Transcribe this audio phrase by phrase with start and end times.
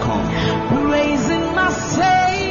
[0.00, 0.68] hitsgh.com.
[0.68, 2.41] Praising my Savior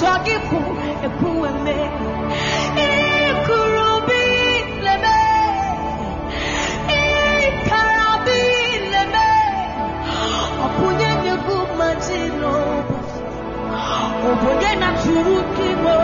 [0.00, 0.60] sogipu
[1.06, 1.76] epueme
[2.86, 4.24] ikurubi
[4.84, 5.18] leme
[7.00, 8.40] ikarabi
[8.92, 9.26] leme
[10.64, 12.54] opunye nyegu majino.
[14.30, 15.96] Obunye na turukimo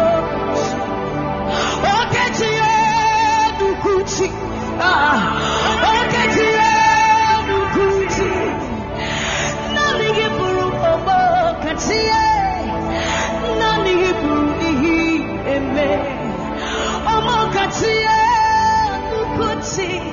[10.38, 10.70] buru
[19.80, 20.09] see.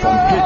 [0.00, 0.37] from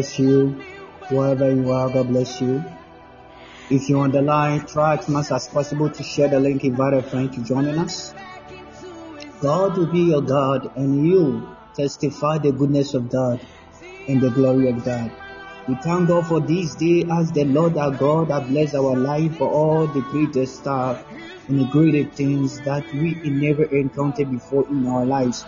[0.00, 0.64] bless you.
[1.10, 2.64] Wherever you are, God bless you.
[3.68, 6.94] If you're on the line, try as much as possible to share the link, invite
[6.94, 8.14] a friend to join us.
[9.42, 13.46] God will be your God and you testify the goodness of God
[14.08, 15.10] and the glory of God.
[15.68, 19.36] We thank God for this day as the Lord our God has blessed our life
[19.36, 21.04] for all the greatest stuff
[21.48, 25.44] and the greater things that we never encountered before in our lives.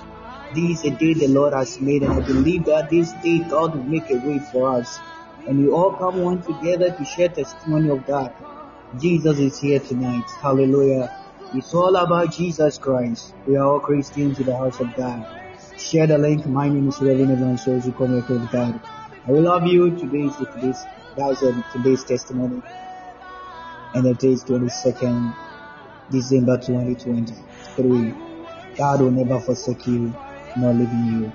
[0.55, 3.75] This is a day the Lord has made and I believe that this day God
[3.75, 4.99] will make a way for us.
[5.47, 8.35] And we all come one together to share testimony of God.
[8.99, 10.25] Jesus is here tonight.
[10.43, 11.11] Hallelujah.
[11.55, 13.33] It's all about Jesus Christ.
[13.47, 15.27] We are all Christians in the house of God.
[15.79, 16.45] Share the link.
[16.45, 17.31] My name is Reverend
[17.87, 18.79] you here with God.
[19.27, 19.97] I will love you.
[19.99, 20.87] Today is today's
[21.43, 22.61] um, today's testimony.
[23.95, 25.35] And day is 22nd
[26.11, 28.15] December 2023.
[28.77, 30.15] God will never forsake you
[30.57, 31.33] nor leaving you.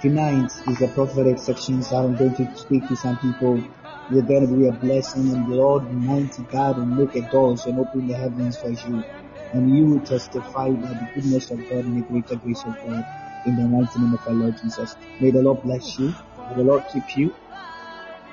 [0.00, 3.62] Tonight is a prophetic section, so I'm going to speak to some people.
[4.10, 7.66] You're going to be a blessing, and the Lord Almighty God will make a doors
[7.66, 9.04] and open the heavens for you.
[9.52, 13.04] And you will testify by the goodness of God and the greater grace of God
[13.46, 14.96] in the mighty name of our Lord Jesus.
[15.20, 16.14] May the Lord bless you.
[16.48, 17.34] May the Lord keep you.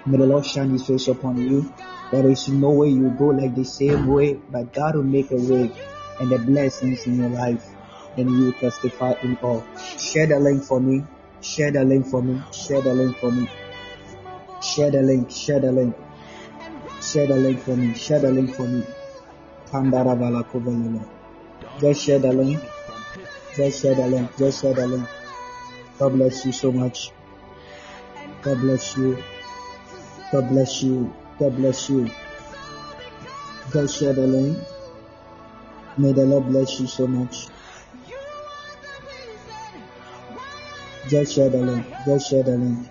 [0.05, 1.73] May the Lord shine his face upon you.
[2.11, 5.37] There is no way you go like the same way, but God will make a
[5.37, 5.71] way
[6.19, 7.72] and the blessings in your life.
[8.15, 9.65] And you will testify in all.
[9.97, 11.03] Share the link for me.
[11.41, 12.41] Share the link for me.
[12.51, 13.49] Share the link for me.
[14.61, 15.31] Share the link.
[15.31, 15.95] Share the link.
[17.01, 17.93] Share the link for me.
[17.95, 18.83] Share the link for me.
[21.79, 22.61] Just share the link.
[23.55, 24.37] Just share the link.
[24.37, 25.07] Just share the link.
[25.99, 27.11] God bless you so much.
[28.41, 29.17] God bless you.
[30.31, 31.13] God bless you.
[31.39, 32.09] God bless you.
[33.71, 34.57] Just share the link.
[35.97, 37.47] May the Lord bless you so much.
[41.09, 41.85] Just share the link.
[42.05, 42.87] Just share the link.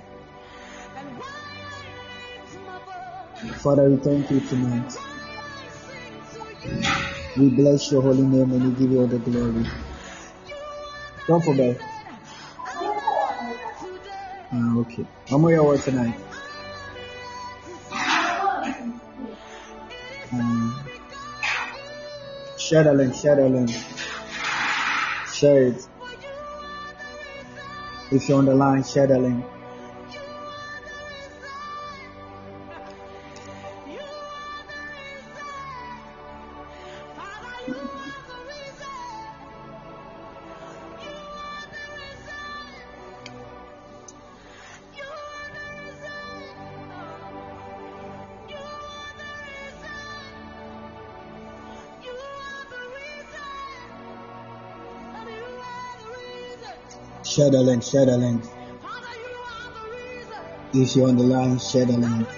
[3.63, 4.93] Father, we thank you tonight.
[7.39, 9.65] We bless your holy name and we give you all the glory.
[11.27, 11.81] Don't forget.
[14.53, 15.07] Ah, okay.
[15.31, 16.15] How many hours tonight?
[20.33, 20.85] Um,
[22.59, 23.15] share the link.
[23.15, 23.71] Share the link.
[25.33, 25.89] Share it.
[28.13, 29.45] If you're on the line, share the link.
[57.81, 58.45] The link.
[60.75, 62.29] If you're on the line, share the link.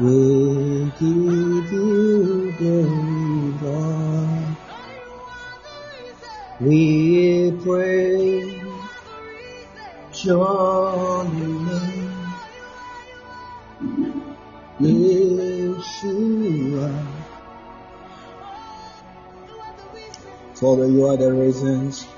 [0.00, 4.56] We give you glory, Lord.
[6.60, 8.56] We pray
[10.24, 12.32] your name.
[14.80, 16.26] Yeshua.
[20.54, 22.15] Father, you are the reasons.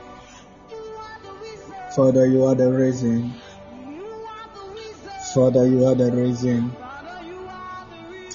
[1.98, 3.34] Father, you are the reason.
[5.34, 6.70] Father, you are the reason.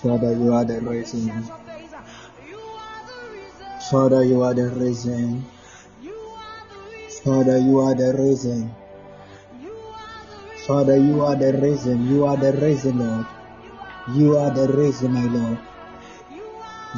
[0.02, 1.44] Father, you are the reason.
[3.90, 5.46] Father, you are the reason.
[7.22, 8.76] Father, you are the reason.
[10.68, 12.06] Father, you are the reason.
[12.10, 13.26] You are the reason, Lord.
[14.10, 15.58] You are the reason, my Lord.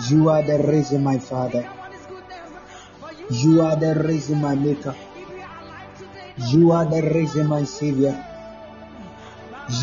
[0.09, 1.69] You are the reason, my Father.
[3.29, 4.95] You are the reason, my Maker.
[6.37, 8.11] You are the reason, my Savior.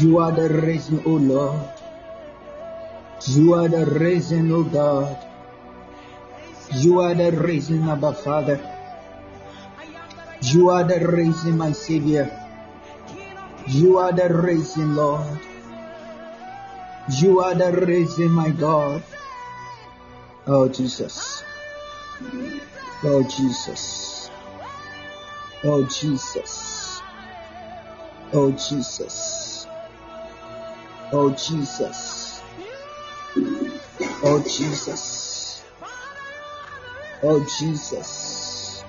[0.00, 1.68] You are the reason, O Lord.
[3.28, 5.16] You are the reason, O God.
[6.76, 8.60] You are the reason, Abba Father.
[10.42, 12.28] You are the reason, my Savior.
[13.66, 15.38] You are the reason, Lord.
[17.20, 19.02] You are the reason, my God.
[20.46, 21.42] Oh, Jesus.
[23.04, 24.11] Oh, Jesus.
[25.64, 27.02] Oh, Jesus.
[28.32, 29.66] Oh, Jesus.
[31.12, 32.42] Oh, Jesus.
[34.22, 35.62] Oh, Jesus.
[37.22, 38.84] Oh, Jesus.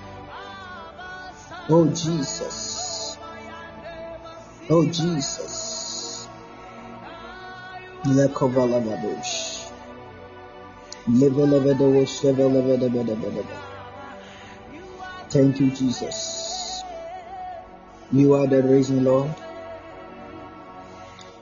[1.68, 2.84] Oh, Jesus.
[4.70, 6.26] Oh Jesus.
[8.04, 9.68] Lekovalagadosh.
[11.06, 13.56] Levelevedosh, levelevedebedebedebe.
[15.28, 16.43] Thank you, Jesus.
[18.12, 19.34] You are the reason, Lord.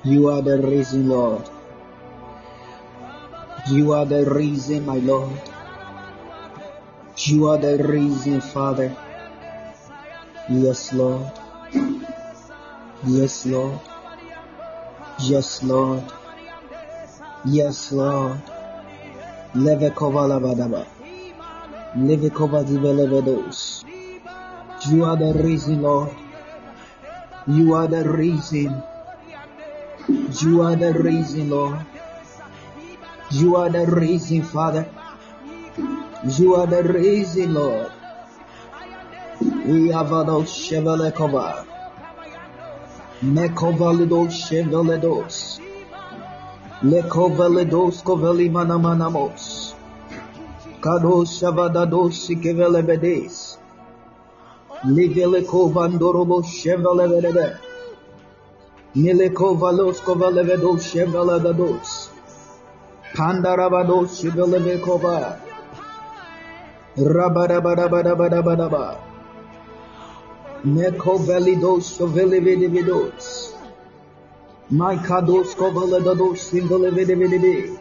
[0.05, 1.49] You are the reason, Lord.
[3.71, 5.41] You are the reason, my Lord.
[7.17, 8.97] You are the reason, Father.
[10.49, 11.31] Yes, Lord.
[13.07, 13.81] Yes, Lord.
[15.21, 16.03] Yes, Lord.
[17.45, 18.41] Yes, Lord.
[19.55, 20.87] Levekova lavadaba.
[21.97, 23.85] Levekova divelevedos.
[24.91, 26.22] You are the reason, Lord.
[27.47, 28.83] You are the reason.
[30.41, 31.81] You are the reason, Lord.
[33.33, 34.87] You are the reason, Father.
[36.39, 37.91] You are the reason, Lord.
[39.67, 41.67] We have a Chevelekova.
[43.23, 45.59] Mekovalidos Cheveledos.
[46.83, 49.75] Lekoveledos Koveli Manamanamos.
[50.81, 53.52] Kados Shavadados Sikevelebedes.
[54.85, 57.57] Ligelekovandorobo Chevelebedebe.
[58.97, 62.11] Milekovalos Kovalevedos Cheveladados.
[63.15, 65.37] Pandarabados Chevelebekova.
[66.97, 68.99] Rabadabadabadabadabadaba.
[70.65, 73.55] Neko velidos velividividos.
[74.69, 77.79] Maikados kovaledados singlevidividivi.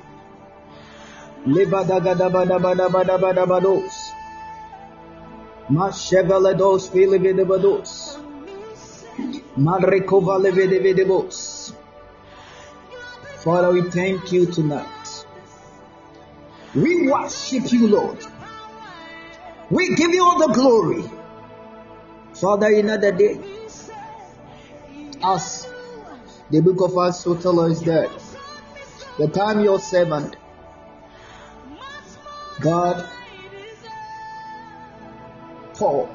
[1.48, 4.21] Libadagadabadabadabadabadabados.
[5.72, 8.18] Masheveledos filividivados.
[9.58, 11.74] Madrekovalevidividivos.
[13.44, 15.26] Father, we thank you tonight.
[16.76, 18.18] We worship you, Lord.
[19.70, 21.10] We give you all the glory.
[22.34, 23.40] Father, another day,
[25.24, 25.70] as
[26.50, 28.12] the book of Acts will tell us that
[29.18, 30.36] the time your servant,
[32.60, 33.08] God,
[35.82, 36.08] Paul,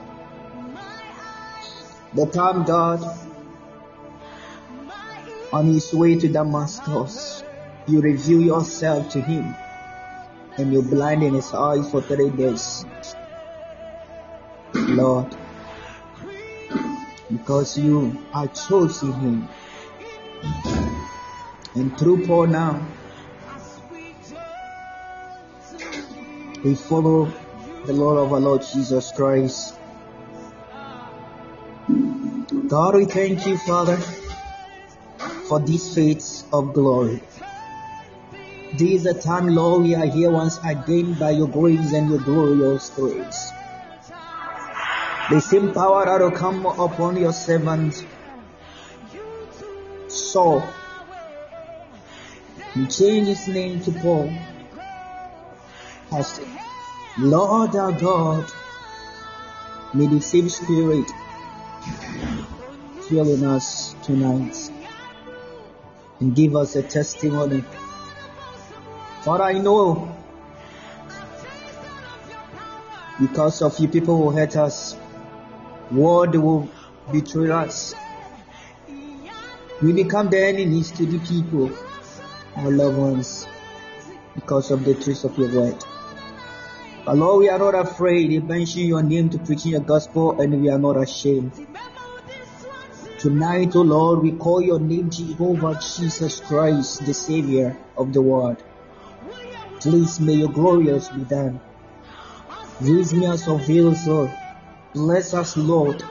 [2.14, 3.02] the time God,
[5.52, 7.42] on his way to Damascus,
[7.88, 9.57] you reveal yourself to him
[10.57, 12.87] and you blind in his eyes for three days.
[14.72, 15.35] Lord,
[17.33, 19.48] because you are chosen him.
[21.74, 22.87] And through Paul now,
[26.62, 27.33] we follow
[27.87, 29.79] the Lord of our Lord Jesus Christ.
[32.68, 33.96] God, we thank you, Father,
[35.49, 37.20] for these faiths of glory.
[38.72, 42.18] This is a time, Lord, we are here once again by your grace and your
[42.18, 43.53] glorious grace.
[45.31, 48.05] The same power that will come upon your servant
[50.09, 50.72] Saul.
[52.75, 54.33] You change his name to Paul.
[56.12, 56.40] As
[57.18, 58.52] Lord our God,
[59.94, 61.11] may the same spirit
[63.09, 64.55] fill in us tonight
[66.20, 67.64] and give us a testimony.
[69.22, 70.14] For I know
[73.18, 74.94] because of you people will hurt us,
[75.90, 76.68] world will
[77.11, 77.94] betray us.
[79.83, 81.72] We become the enemies to the people,
[82.57, 83.48] our loved ones,
[84.35, 85.83] because of the truth of your word.
[87.07, 88.33] But Lord, we are not afraid.
[88.33, 91.53] You mention your name to preach your gospel, and we are not ashamed.
[93.16, 98.21] Tonight, O oh Lord, we call your name Jehovah Jesus Christ, the Savior of the
[98.21, 98.61] world.
[99.79, 101.61] Please may your glorious be done.
[102.81, 104.33] Use me as of Lord.
[104.92, 106.03] Bless us, Lord.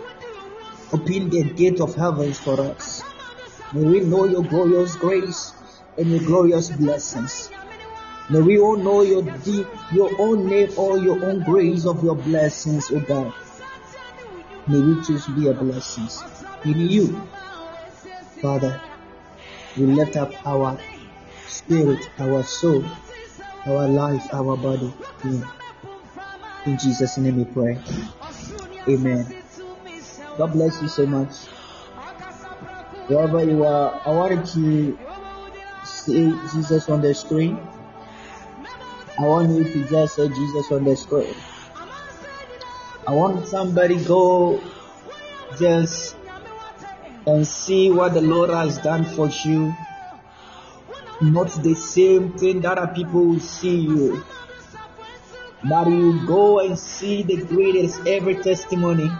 [0.94, 3.04] Open the gate of heavens for us.
[3.74, 5.54] May we know your glorious grace
[5.98, 7.52] and your glorious blessings.
[8.28, 12.16] May we all know your deep, your own name or your own grace of your
[12.16, 13.34] blessings, O God.
[14.68, 16.10] May we choose to be a blessing
[16.66, 17.22] in you.
[18.42, 18.82] Father,
[19.78, 20.80] we lift up our
[21.46, 22.84] spirit, our soul,
[23.68, 24.92] our life, our body.
[25.24, 25.46] In,
[26.66, 27.78] in Jesus' name we pray.
[28.90, 29.36] Amen.
[30.38, 31.32] God bless you so much.
[33.08, 34.98] Wherever you are, I wanted to
[35.84, 37.60] see Jesus on the screen.
[39.18, 41.34] I want you to just say Jesus on the screen.
[43.08, 44.62] I want somebody go
[45.58, 46.16] just
[47.26, 49.74] and see what the Lord has done for you.
[51.22, 54.26] Not the same thing that other people will see you.
[55.64, 59.12] But you go and see the greatest ever testimony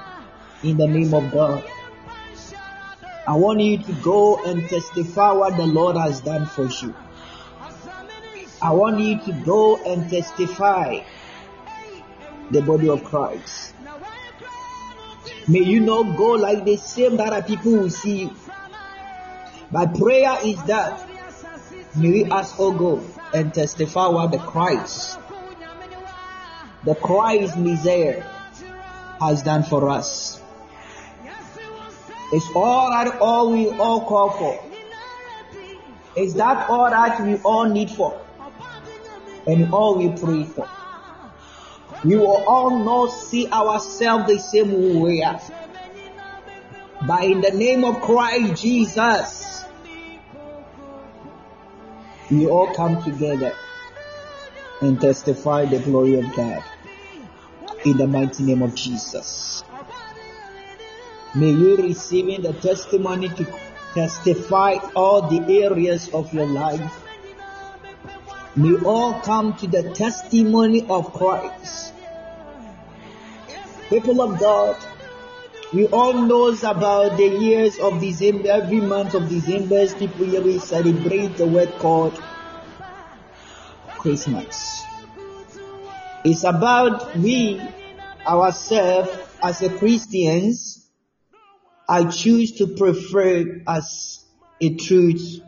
[0.62, 1.64] in the name of God.
[3.26, 6.94] I want you to go and testify what the Lord has done for you.
[8.62, 11.02] I want you to go and testify
[12.52, 13.74] the body of Christ.
[15.48, 18.32] May you not go like the same that other people will see you.
[19.72, 21.06] My prayer is that
[21.96, 25.20] may we ask oh all go and testify what the Christ,
[26.84, 28.24] the Christ Messiah
[29.20, 30.42] has done for us.
[32.32, 34.66] It's all that all we all call for.
[36.16, 38.25] Is that all that we all need for?
[39.48, 40.68] And all we pray for.
[42.04, 45.24] We will all not see ourselves the same way.
[47.08, 49.66] But in the name of Christ Jesus,
[52.32, 53.54] we all come together
[54.82, 56.64] and testify the glory of God.
[57.86, 59.64] In the mighty name of Jesus.
[61.36, 63.46] May you receive the testimony to
[63.94, 67.05] testify all the areas of your life.
[68.58, 71.94] May all come to the testimony of Christ.
[73.90, 74.84] People of God,
[75.74, 78.50] we all knows about the years of December.
[78.50, 82.18] Every month of December, people here we celebrate the word called
[83.98, 84.84] Christmas.
[86.24, 87.60] It's about we
[88.26, 89.10] ourselves
[89.44, 90.90] as a Christians
[91.88, 94.26] I choose to prefer as
[94.62, 95.42] a truth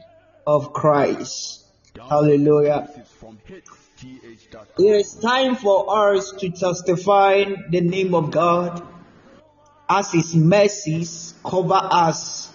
[0.46, 1.67] of Christ.
[1.98, 2.88] Hallelujah.
[4.78, 8.86] It is time for us to testify the name of God
[9.90, 12.52] as His mercies cover us.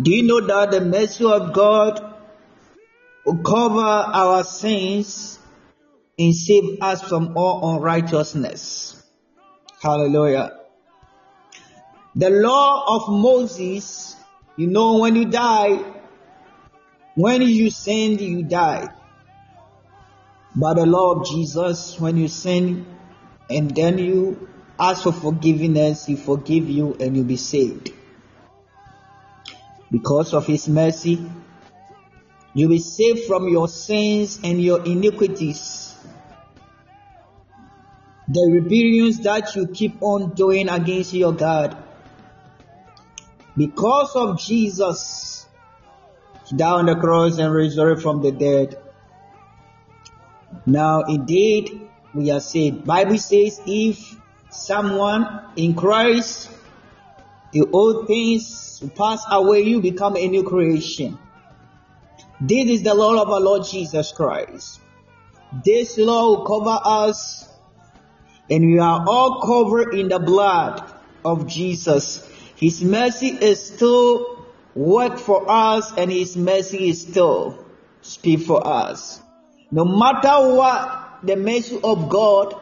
[0.00, 2.14] Do you know that the mercy of God
[3.24, 5.38] will cover our sins
[6.18, 9.02] and save us from all unrighteousness?
[9.80, 10.58] Hallelujah.
[12.14, 14.16] The law of Moses,
[14.56, 15.82] you know, when you die,
[17.14, 18.88] when you sin, you die.
[20.54, 22.86] But the of Jesus, when you sin
[23.48, 24.48] and then you
[24.78, 27.92] ask for forgiveness, he forgive you and you'll be saved.
[29.90, 31.24] Because of his mercy,
[32.54, 35.94] you'll be saved from your sins and your iniquities.
[38.28, 41.76] The rebellions that you keep on doing against your God
[43.56, 45.31] because of Jesus
[46.54, 48.78] down the cross and resurrected from the dead.
[50.66, 52.84] Now indeed we are saved.
[52.84, 54.16] Bible says if
[54.50, 56.50] someone in Christ
[57.52, 61.18] the old things pass away, you become a new creation.
[62.40, 64.80] This is the law of our Lord Jesus Christ.
[65.64, 67.48] This law will cover us
[68.48, 70.82] and we are all covered in the blood
[71.24, 72.26] of Jesus
[72.62, 74.31] his mercy is still
[74.74, 77.64] work for us and His mercy is still
[78.00, 79.20] speak for us.
[79.70, 82.54] No matter what, the mercy of God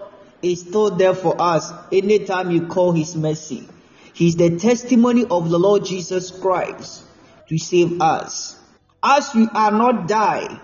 [0.43, 3.69] is still there for us anytime you call His mercy.
[4.13, 7.03] He's the testimony of the Lord Jesus Christ
[7.49, 8.59] to save us.
[9.03, 10.61] As we are not die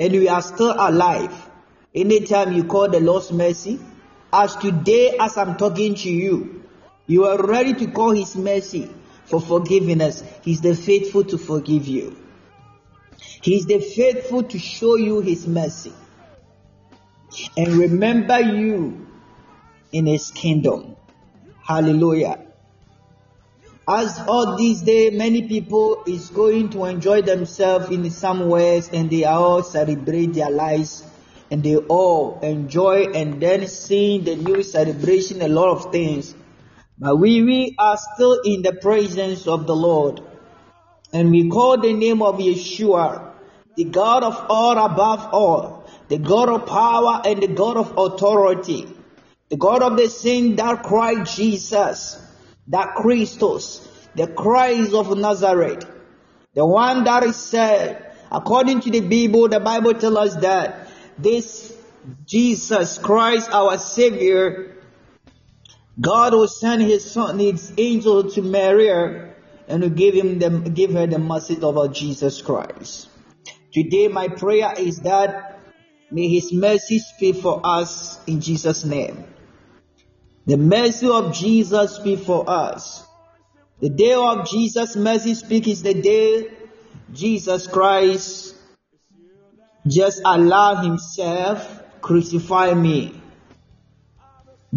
[0.00, 1.50] and we are still alive,
[1.94, 3.78] anytime you call the Lord's mercy,
[4.32, 6.64] as today as I'm talking to you,
[7.06, 8.90] you are ready to call His mercy
[9.26, 10.22] for forgiveness.
[10.42, 12.16] He's the faithful to forgive you.
[13.42, 15.92] He's the faithful to show you His mercy
[17.56, 19.06] and remember you
[19.92, 20.96] in His kingdom.
[21.62, 22.40] Hallelujah.
[23.86, 29.10] As all these days, many people is going to enjoy themselves in some ways and
[29.10, 31.04] they all celebrate their lives
[31.50, 36.34] and they all enjoy and then seeing the new celebration, a lot of things.
[36.98, 40.20] But we, we are still in the presence of the Lord.
[41.12, 43.32] And we call the name of Yeshua,
[43.76, 48.86] the God of all above all, the God of power and the God of authority,
[49.48, 52.20] the God of the sin that Christ Jesus,
[52.68, 55.86] that Christos, the Christ of Nazareth,
[56.54, 61.76] the one that is said, according to the Bible, the Bible tells us that this
[62.26, 64.73] Jesus Christ, our Savior,
[66.00, 69.30] God will send his son, his angel to Mary
[69.68, 73.08] and to give him the, give her the message of Jesus Christ.
[73.72, 75.60] Today my prayer is that
[76.10, 79.24] may his mercy speak for us in Jesus' name.
[80.46, 83.04] The mercy of Jesus speak for us.
[83.80, 86.50] The day of Jesus' mercy speak is the day
[87.12, 88.54] Jesus Christ
[89.86, 93.20] just allowed himself crucify me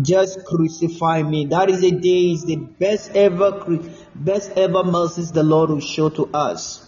[0.01, 1.45] Just crucify me.
[1.45, 3.65] That is the day is the best ever,
[4.13, 6.87] best ever mercies the Lord will show to us.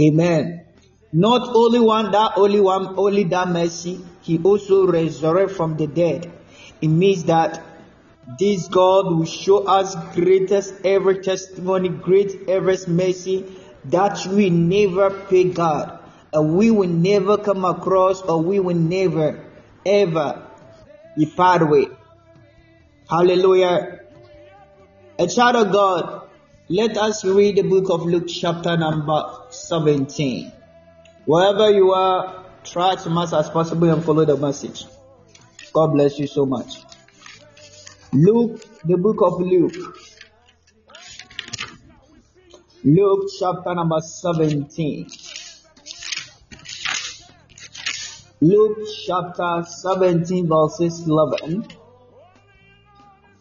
[0.00, 0.66] Amen.
[1.12, 6.30] Not only one, that only one, only that mercy, he also resurrect from the dead.
[6.80, 7.64] It means that
[8.38, 13.46] this God will show us greatest ever testimony, great ever mercy
[13.86, 15.98] that we never pay God.
[16.32, 19.42] And we will never come across or we will never
[19.86, 20.45] ever
[21.16, 21.86] be far away.
[23.08, 24.00] Hallelujah.
[25.18, 26.28] A child of God,
[26.68, 30.52] let us read the book of Luke chapter number 17.
[31.24, 34.84] Wherever you are, try as much as possible and follow the message.
[35.72, 36.82] God bless you so much.
[38.12, 39.74] Luke, the book of Luke.
[42.84, 45.08] Luke chapter number 17.
[48.42, 51.66] Luke chapter 17 verses 11.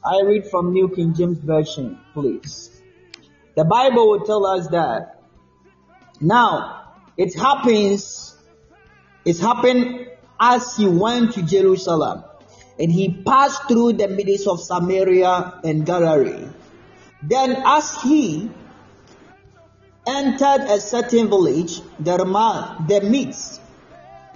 [0.06, 2.82] I read from New King James Version, please.
[3.58, 5.22] The Bible will tell us that
[6.22, 8.38] now it happens,
[9.26, 10.08] it happened
[10.40, 12.24] as he went to Jerusalem
[12.80, 16.48] and he passed through the midst of Samaria and Galilee.
[17.22, 18.50] Then, as he
[20.08, 23.60] entered a certain village, the man, the midst,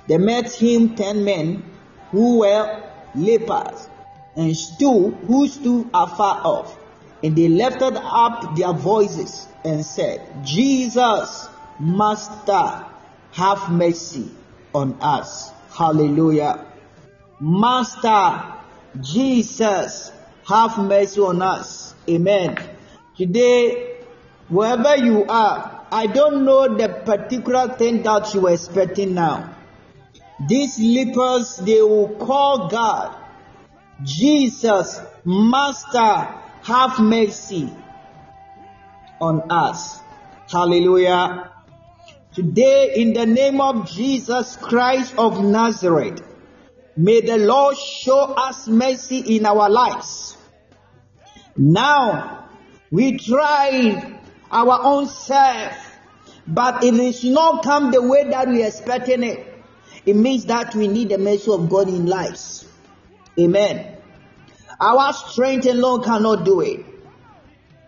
[0.09, 1.63] they met him ten men
[2.09, 2.83] who were
[3.15, 3.87] lepers
[4.35, 6.77] and stood who stood afar off,
[7.23, 11.47] and they lifted up their voices and said, Jesus,
[11.79, 12.85] Master,
[13.31, 14.31] have mercy
[14.73, 15.51] on us.
[15.71, 16.65] Hallelujah.
[17.39, 18.53] Master,
[19.01, 20.11] Jesus,
[20.47, 21.93] have mercy on us.
[22.09, 22.57] Amen.
[23.15, 23.99] Today,
[24.47, 29.55] wherever you are, I don't know the particular thing that you are expecting now.
[30.47, 33.15] These lepers, they will call God,
[34.03, 36.33] Jesus, Master,
[36.63, 37.69] have mercy
[39.19, 39.99] on us.
[40.49, 41.51] Hallelujah.
[42.33, 46.21] Today, in the name of Jesus Christ of Nazareth,
[46.95, 50.37] may the Lord show us mercy in our lives.
[51.57, 52.49] Now,
[52.91, 54.17] we try
[54.49, 55.73] our own self,
[56.47, 59.48] but it is not come the way that we expecting it.
[60.05, 62.65] It means that we need the mercy of God in lives.
[63.39, 63.97] Amen.
[64.79, 66.85] Our strength alone cannot do it.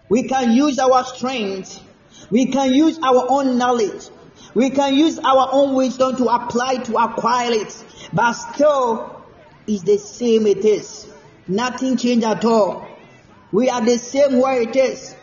[0.09, 1.81] We can use our strength.
[2.29, 4.09] We can use our own knowledge.
[4.53, 9.23] We can use our own wisdom to apply to acquire it, but still,
[9.65, 11.07] it's the same it is.
[11.47, 12.85] Nothing changed at all.
[13.51, 15.15] We are the same where it is.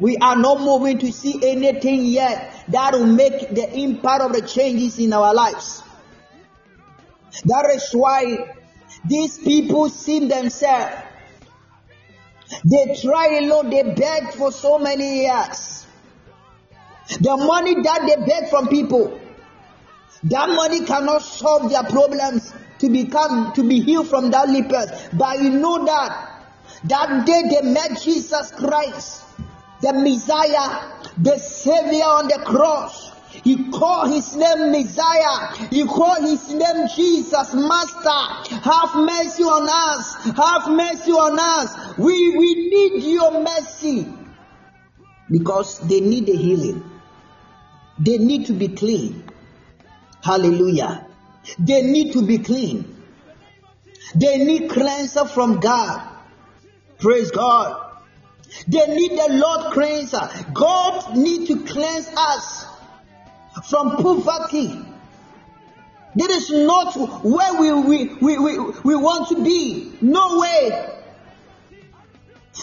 [0.00, 4.42] We are not moving to see anything yet that will make the impact of the
[4.42, 5.82] changes in our lives.
[7.44, 8.54] That is why
[9.04, 10.94] these people see themselves.
[12.64, 15.86] They try alone, they beg for so many years.
[17.20, 19.20] The money that they beg from people,
[20.24, 24.90] that money cannot solve their problems to become to be healed from that lepers.
[25.12, 26.44] But you know that
[26.84, 29.22] that day they met Jesus Christ,
[29.82, 33.05] the Messiah, the Savior on the cross.
[33.44, 35.68] He called his name Messiah.
[35.70, 38.54] He called his name Jesus, Master.
[38.62, 40.14] Have mercy on us.
[40.36, 41.98] Have mercy on us.
[41.98, 44.06] We, we need your mercy
[45.30, 46.82] because they need the healing.
[47.98, 49.24] They need to be clean.
[50.22, 51.06] Hallelujah.
[51.58, 52.92] They need to be clean.
[54.14, 56.08] They need cleanser from God.
[56.98, 57.82] Praise God.
[58.68, 60.28] They need the Lord cleanser.
[60.52, 62.66] God need to cleanse us
[63.64, 64.78] from poverty.
[66.16, 69.92] That is not where we, we, we, we, we want to be.
[70.00, 70.95] No way.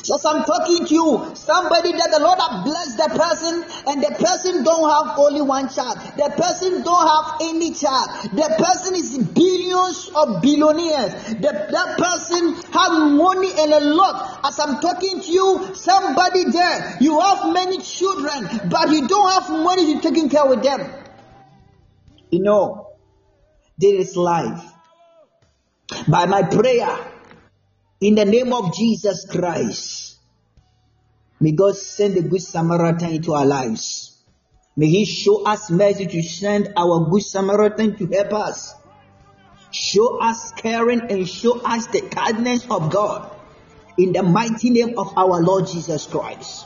[0.02, 4.16] Just I'm talking to you, somebody that the Lord has blessed the person, and the
[4.18, 5.98] person don't have only one child.
[6.18, 8.10] The person don't have any child.
[8.34, 11.14] The person is billions of billionaires.
[11.36, 14.40] The, that person have money and a lot.
[14.44, 19.50] As I'm talking to you, somebody there, you have many children, but you don't have
[19.64, 20.92] money to taking care of them.
[22.32, 22.98] You know,
[23.78, 24.64] there is life.
[26.08, 27.13] By my prayer,
[28.04, 30.18] in the name of Jesus Christ,
[31.40, 34.22] may God send the good Samaritan into our lives.
[34.76, 38.76] May He show us mercy to send our good Samaritan to help us.
[39.72, 43.34] Show us caring and show us the kindness of God
[43.98, 46.66] in the mighty name of our Lord Jesus Christ.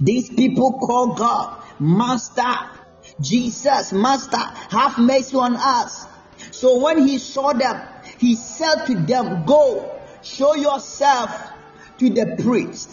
[0.00, 2.70] These people call God Master,
[3.20, 6.06] Jesus, Master, have mercy on us.
[6.50, 7.86] So when he saw them,
[8.18, 11.30] he said to them, Go, show yourself
[11.98, 12.90] to the priest.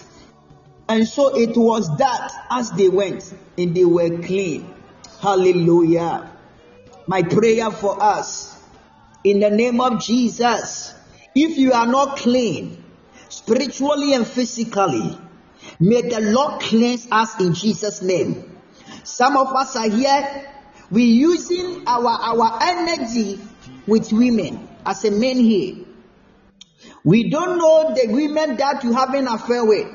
[0.88, 4.74] And so it was that as they went and they were clean.
[5.22, 6.32] Hallelujah.
[7.08, 8.62] My prayer for us
[9.24, 10.94] in the name of Jesus.
[11.34, 12.84] If you are not clean,
[13.30, 15.18] spiritually and physically,
[15.80, 18.60] may the Lord cleanse us in Jesus' name.
[19.04, 20.54] Some of us are here,
[20.90, 23.40] we using our, our energy
[23.88, 25.86] with women as a man here.
[27.04, 29.88] We don't know the women that you have an affair with.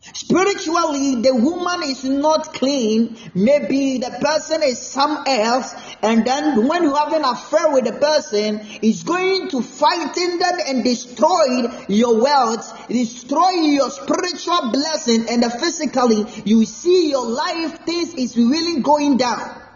[0.00, 3.16] Spiritually, the woman is not clean.
[3.34, 7.92] Maybe the person is some else, and then when you have an affair with the
[7.92, 15.44] person, it's going to frighten them and destroy your wealth, destroy your spiritual blessing, and
[15.54, 19.67] physically, you see your life things is really going down.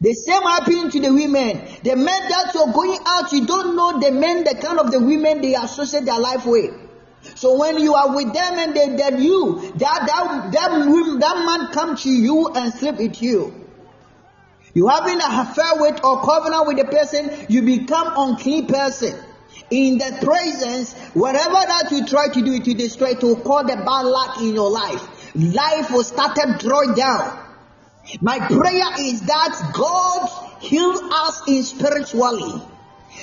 [0.00, 1.60] The same happening to the women.
[1.82, 5.00] The men that you're going out, you don't know the men, the kind of the
[5.00, 6.72] women they associate their life with.
[7.34, 11.72] So when you are with them and they that you, that that that, that man
[11.72, 13.66] come to you and sleep with you.
[14.72, 19.18] You having an affair with or covenant with the person, you become unclean person.
[19.70, 24.02] In the presence, whatever that you try to do to destroy, to call the bad
[24.02, 27.47] luck in your life, life will start to draw down.
[28.20, 30.28] My prayer is that God
[30.60, 32.62] heal us in spiritually.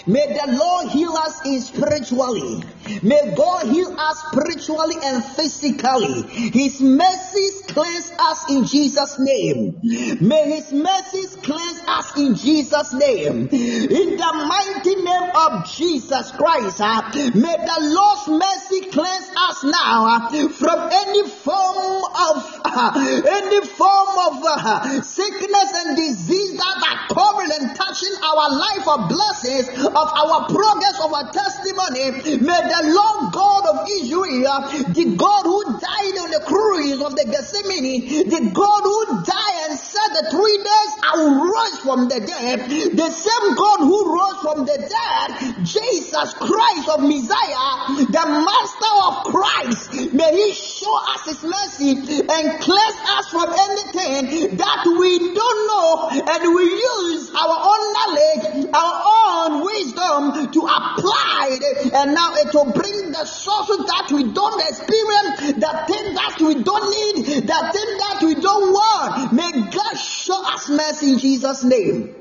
[0.07, 2.63] May the Lord heal us in spiritually.
[3.03, 6.23] May God heal us spiritually and physically.
[6.51, 9.79] His mercies cleanse us in Jesus' name.
[10.21, 13.47] May His mercies cleanse us in Jesus' name.
[13.51, 17.01] In the mighty name of Jesus Christ, uh,
[17.33, 24.09] may the Lord's mercy cleanse us now uh, from any form of uh, any form
[24.27, 29.95] of uh, sickness and disease that are covering and touching our life of blessings, of
[29.95, 32.39] our progress, of our testimony.
[32.41, 34.59] May the Lord God of Israel,
[34.91, 39.79] the God who died on the cruise of the Gethsemane, the God who died and
[39.79, 44.39] said the three days I will rise from the dead, the same God who rose
[44.43, 51.23] from the dead, Jesus Christ of Messiah, the Master of Christ, may He show us
[51.25, 57.57] His mercy and cleanse us from anything that we don't know and we use our
[57.71, 63.85] own knowledge, our own wisdom to apply it, and now it will bring the sources
[63.85, 68.71] that we don't experience, the thing that we don't need, the thing that we don't
[68.71, 69.33] want.
[69.33, 72.15] May God show us mercy in Jesus' name.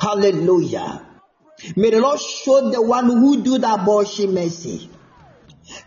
[0.00, 1.06] Hallelujah.
[1.74, 4.90] May the Lord show the one who do the abortion mercy.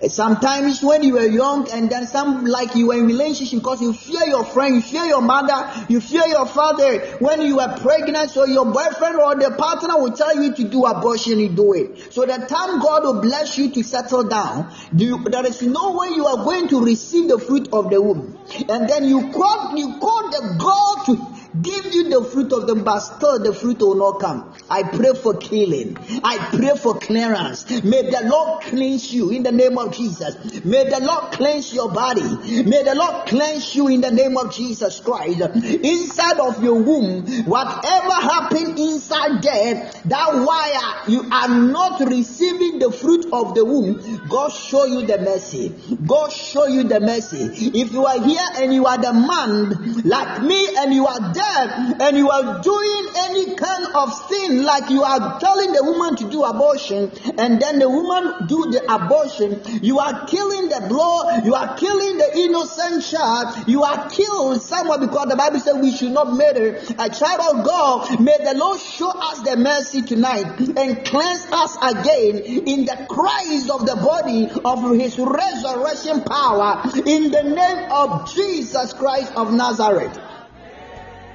[0.08, 3.94] Sometimes when you were young and then some like you were in relationship because you
[3.94, 7.00] fear your friend, you fear your mother, you fear your father.
[7.20, 10.86] When you were pregnant, so your boyfriend or the partner will tell you to do
[10.86, 12.14] abortion, you do it.
[12.14, 16.26] So the time God will bless you to settle down, there is no way you
[16.26, 18.38] are going to receive the fruit of the womb.
[18.68, 22.84] And then you call you call the God to give you the fruit of them,
[22.84, 24.54] but still the fruit will not come.
[24.70, 25.98] I pray for killing.
[26.24, 27.70] I pray for clearance.
[27.84, 30.64] May the Lord cleanse you in the name of Jesus.
[30.64, 32.22] May the Lord cleanse your body.
[32.64, 35.42] May the Lord cleanse you in the name of Jesus Christ.
[35.42, 42.92] Inside of your womb, whatever happened inside there, that wire, you are not receiving the
[42.92, 44.28] fruit of the womb.
[44.30, 45.74] God show you the mercy.
[46.06, 47.50] God show you the mercy.
[47.80, 52.18] If you are here and you are the man like me and you are and
[52.18, 56.44] you are doing any kind of sin like you are telling the woman to do
[56.44, 61.76] abortion and then the woman do the abortion you are killing the blood you are
[61.78, 66.32] killing the innocent child you are killing someone because the bible says we should not
[66.34, 66.78] murder.
[67.00, 71.78] A child of god may the lord show us the mercy tonight and cleanse us
[71.82, 78.34] again in the christ of the body of his resurrection power in the name of
[78.34, 80.18] jesus christ of nazareth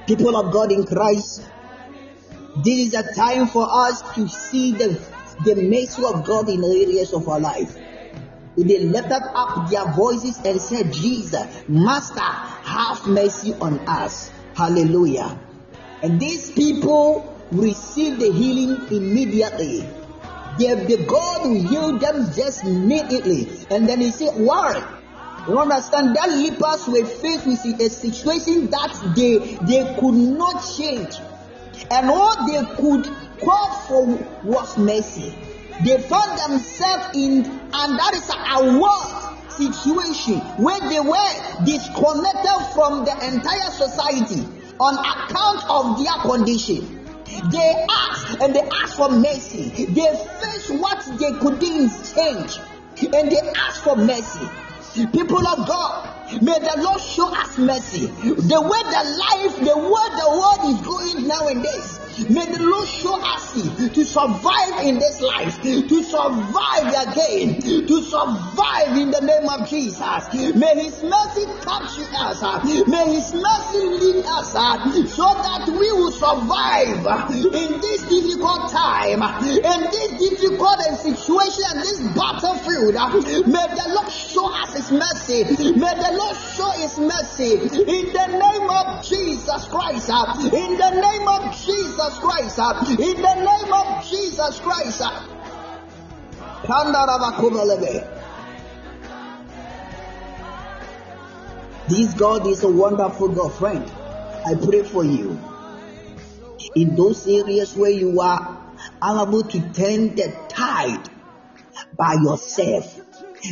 [0.07, 1.43] people of God in Christ,
[2.63, 5.01] this is a time for us to see the,
[5.43, 7.75] the mercy of God in areas of our life.
[8.57, 14.31] They lifted up their voices and said, Jesus, Master, have mercy on us.
[14.55, 15.37] Hallelujah.
[16.01, 19.81] And these people received the healing immediately.
[20.57, 23.49] The, God healed them just immediately.
[23.69, 24.94] And then he said, Why?
[25.47, 31.17] You understand that lepers were faced with a situation that they they could not change,
[31.91, 33.05] and all they could
[33.39, 34.05] call for
[34.43, 35.35] was mercy.
[35.83, 43.05] They found themselves in, and that is a world situation where they were disconnected from
[43.05, 44.47] the entire society
[44.79, 47.05] on account of their condition.
[47.51, 49.69] They asked and they asked for mercy.
[49.69, 50.09] They
[50.41, 52.57] faced what they couldn't change
[53.13, 54.49] and they asked for mercy.
[54.95, 58.07] People of God, may the Lord show us mercy.
[58.07, 63.19] The way the life, the way the world is going nowadays, May the Lord show
[63.21, 69.67] us to survive in this life, to survive again, to survive in the name of
[69.67, 70.55] Jesus.
[70.55, 72.39] May His mercy touch us.
[72.87, 74.51] May His mercy lead us
[75.11, 77.03] so that we will survive
[77.35, 82.95] in this difficult time, in this difficult situation, this battlefield.
[83.47, 85.43] May the Lord show us His mercy.
[85.75, 90.07] May the Lord show His mercy in the name of Jesus Christ.
[90.53, 92.04] In the name of Jesus.
[92.05, 92.59] Jesus Christ.
[92.59, 95.01] Uh, in the name of Jesus Christ.
[95.03, 95.31] Uh.
[101.87, 103.91] This God is a wonderful God, friend.
[104.45, 105.39] I pray for you.
[106.75, 108.61] In those areas where you are
[109.01, 111.09] unable to turn the tide
[111.97, 113.01] by yourself,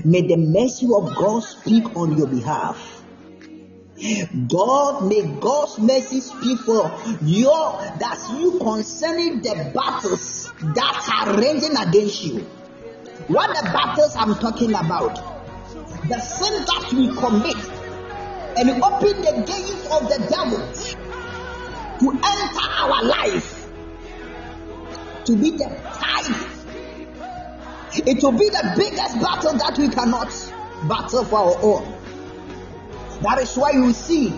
[0.05, 2.92] may the mercy of God speak on your behalf.
[4.47, 6.91] God may God's mercy speak for
[7.21, 7.51] you
[7.99, 12.39] that's you concerning the battles that are raging against you.
[13.27, 15.15] What the battles I'm talking about?
[16.09, 17.55] The sin that we commit
[18.57, 20.59] and open the gates of the devil
[21.99, 23.69] to enter our life
[25.25, 26.49] to be the tide.
[28.07, 30.29] It will be the biggest battle that we cannot
[30.89, 32.02] battle for our own.
[33.23, 34.31] That is why you see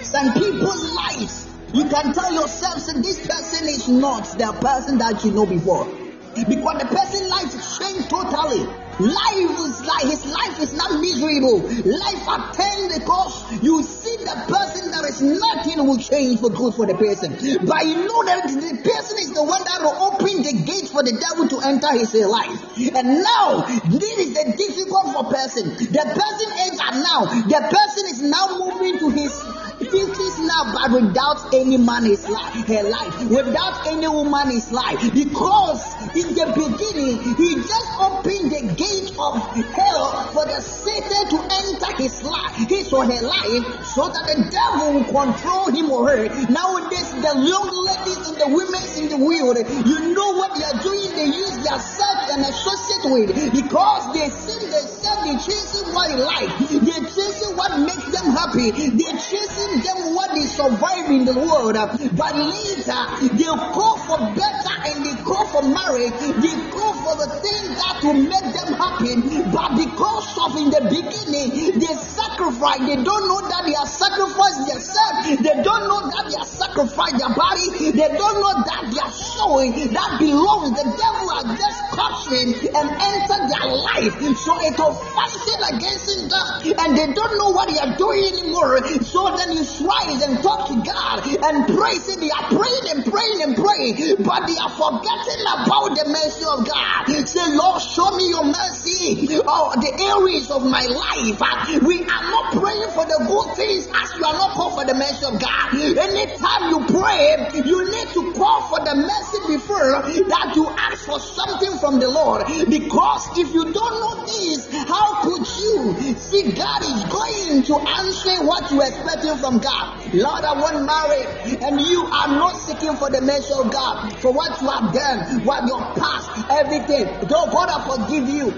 [0.00, 1.46] some people's lives.
[1.74, 5.86] You can tell yourself that this person is not the person that you know before.
[6.34, 8.62] Because the person's life changed totally.
[9.00, 11.58] Life is like his life is not miserable.
[11.64, 16.86] Life attained because you see the person there is nothing will change for good for
[16.86, 17.32] the person.
[17.66, 21.02] But you know that the person is the one that will open the gate for
[21.02, 22.60] the devil to enter his life.
[22.94, 25.72] And now this is the difficult for person.
[25.74, 27.24] The person is now.
[27.48, 29.32] The person is now moving to his
[29.80, 35.00] fifties now, but without any man is life, her life, without any woman is life,
[35.14, 35.80] because
[36.14, 39.40] in the beginning he just opened the gate of
[39.72, 44.38] hell for the Satan to enter his life, his or her life, so that the
[44.52, 46.28] devil will control him or her.
[46.52, 49.56] Nowadays, the young ladies and the women in the world,
[49.88, 51.08] you know what they are doing?
[51.16, 56.20] They use their self and associate with because they see themselves, they chasing what they
[56.20, 61.34] like, they're chasing what makes them happy, they're chasing them what they survive in the
[61.38, 61.78] world.
[61.78, 67.30] But later, they call for better and they call for marriage, they call for the
[67.38, 69.14] things that will make them happy.
[69.54, 74.66] But because of in the beginning, they sacrifice, they don't know that they are sacrificing
[74.66, 79.00] themselves, they don't know that they are sacrificing their body, they don't know that they
[79.00, 80.74] are showing that belongs.
[80.74, 84.14] The devil has just captured and entered their life.
[84.40, 88.80] So it will fighting against them and they don't know what they are doing anymore.
[89.02, 91.94] So then rise and talk to God and pray.
[92.00, 96.44] Say they are praying and praying and praying, but they are forgetting about the mercy
[96.48, 97.28] of God.
[97.28, 99.28] Say, Lord, show me your mercy.
[99.44, 101.38] Oh, the areas of my life.
[101.40, 104.84] Uh, we are not praying for the good things as you are not called for
[104.86, 105.74] the mercy of God.
[105.76, 111.18] Anytime you pray, you need to call for the mercy before that you ask for
[111.20, 112.46] something from the Lord.
[112.68, 118.46] Because if you don't know this, how could you see God is going to answer
[118.46, 120.14] what you are expecting from God?
[120.14, 124.32] Lord, I want married, and you are not seeking for the mercy of God for
[124.32, 127.06] what you have done, what your past, everything.
[127.28, 128.54] Though God I forgive you,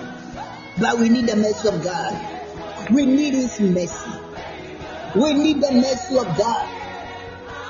[0.80, 2.90] but we need the mercy of God.
[2.90, 4.11] We need His mercy.
[5.14, 6.66] We need the mercy of God.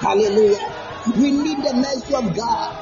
[0.00, 0.74] Hallelujah.
[1.16, 2.78] We need the mercy of God.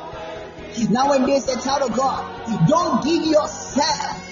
[0.91, 4.31] Now Nowadays, a child of God, don't give yourself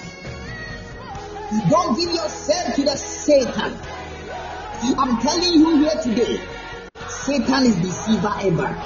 [1.69, 3.73] don't give yourself to the Satan.
[4.81, 6.41] I'm telling you here today,
[7.09, 8.81] Satan is deceiver ever.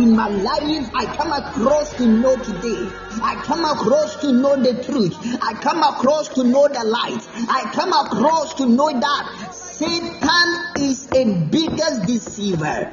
[0.00, 2.88] In my life, I come across to know today.
[3.20, 5.16] I come across to know the truth.
[5.42, 7.26] I come across to know the light.
[7.50, 12.92] I come across to know that Satan is a biggest deceiver.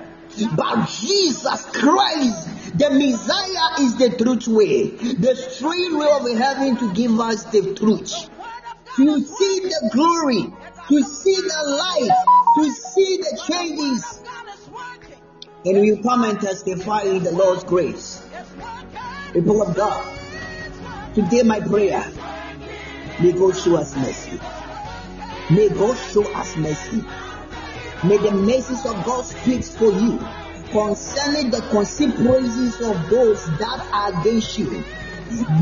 [0.56, 6.94] But Jesus Christ the Messiah is the truth way, the straight way of heaven to
[6.94, 8.30] give us the truth
[8.96, 10.54] to see the glory,
[10.88, 12.12] to see the light,
[12.58, 14.22] to see the changes.
[15.66, 18.22] And we come and testify in the Lord's grace.
[19.34, 20.18] People of God,
[21.16, 22.06] today my prayer,
[23.20, 24.40] may God show us mercy.
[25.50, 27.04] May God show us mercy.
[28.04, 30.20] May the mercies of God speak for you
[30.72, 34.84] concerning the consequences of those that are against you.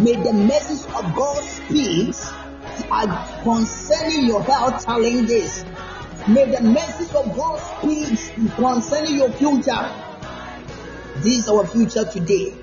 [0.02, 2.14] May the message of God speak
[3.44, 5.66] concerning your health challenges.
[6.28, 9.92] May the message of God speak concerning your future.
[11.18, 12.54] This is our future today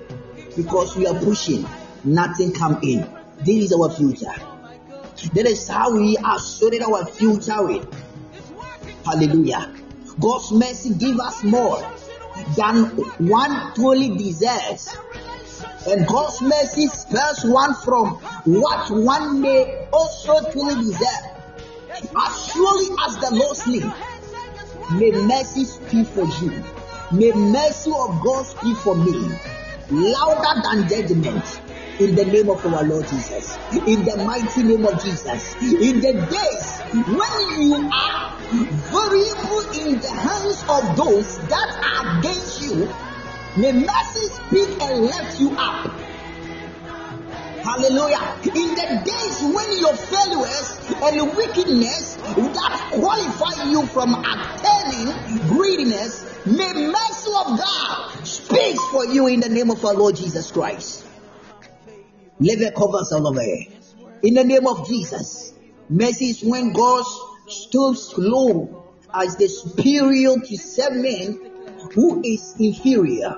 [0.57, 1.67] because we are pushing,
[2.05, 3.09] nothing come in.
[3.39, 4.35] This is our future.
[5.35, 7.87] That is how we are sorted our future with.
[9.05, 9.75] Hallelujah.
[10.19, 11.79] God's mercy give us more
[12.57, 12.85] than
[13.29, 14.97] one truly deserves.
[15.87, 21.31] And God's mercy spares one from what one may also truly deserve.
[22.17, 23.85] As surely as the Lord sleep,
[24.99, 26.63] may mercy speak for you.
[27.13, 29.31] May mercy of God speak for me.
[29.91, 31.61] Louder than judgment
[31.99, 33.57] in the name of our Lord Jesus.
[33.73, 35.55] In the mighty name of Jesus.
[35.63, 38.37] In the days when you are
[38.91, 42.89] variable in the hands of those that are against you,
[43.57, 45.91] may mercy speak and lift you up.
[47.63, 48.37] Hallelujah.
[48.45, 56.73] In the days when your failures and wickedness that qualify you from attaining greediness, may
[56.73, 61.07] mercy of God speak for you in the name of our Lord Jesus Christ.
[62.39, 63.43] Leave covers all over.
[64.23, 65.53] In the name of Jesus.
[65.91, 67.05] Mercy is when God
[67.49, 71.41] stoops low as the superior to serve men
[71.95, 73.37] who is inferior.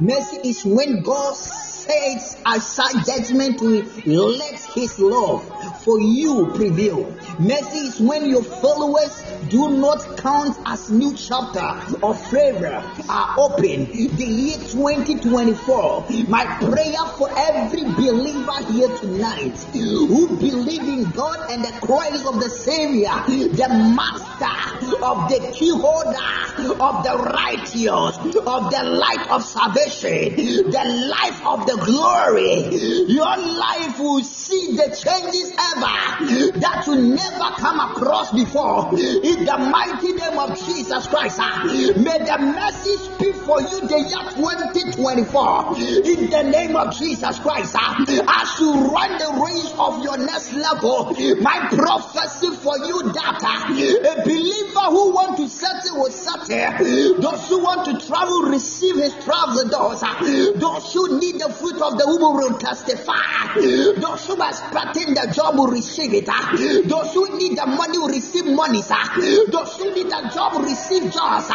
[0.00, 1.34] Mercy is when God
[1.82, 5.44] sets aside judgment to let his love
[5.82, 7.14] for you prevail.
[7.38, 11.60] Mercy is when your followers do not count as new chapter
[12.02, 13.86] of favor are open.
[13.86, 16.06] The year 2024.
[16.28, 22.40] My prayer for every believer here tonight who believe in God and the Christ of
[22.40, 24.72] the Savior, the Master
[25.02, 26.32] of the key holder
[26.80, 30.34] of the righteous, of the light of salvation,
[30.70, 32.76] the life of the glory.
[33.08, 38.90] Your life will see the changes ever that you never come across before.
[38.98, 43.98] In the mighty name of Jesus Christ, ah, may the mercy speak for you the
[43.98, 45.76] year 2024.
[45.78, 50.52] In the name of Jesus Christ, ah, as you run the race of your next
[50.52, 57.20] level, my prophecy for you that ah, a believer who want to settle will settle.
[57.20, 60.00] Those who want to travel receive his travel doors.
[60.00, 63.54] Those who need the fruit of the womb will testify.
[63.54, 66.26] Those who are expecting the job will receive it.
[66.26, 68.82] Those who need the money will receive money.
[68.82, 71.46] Those who need the job will receive jobs.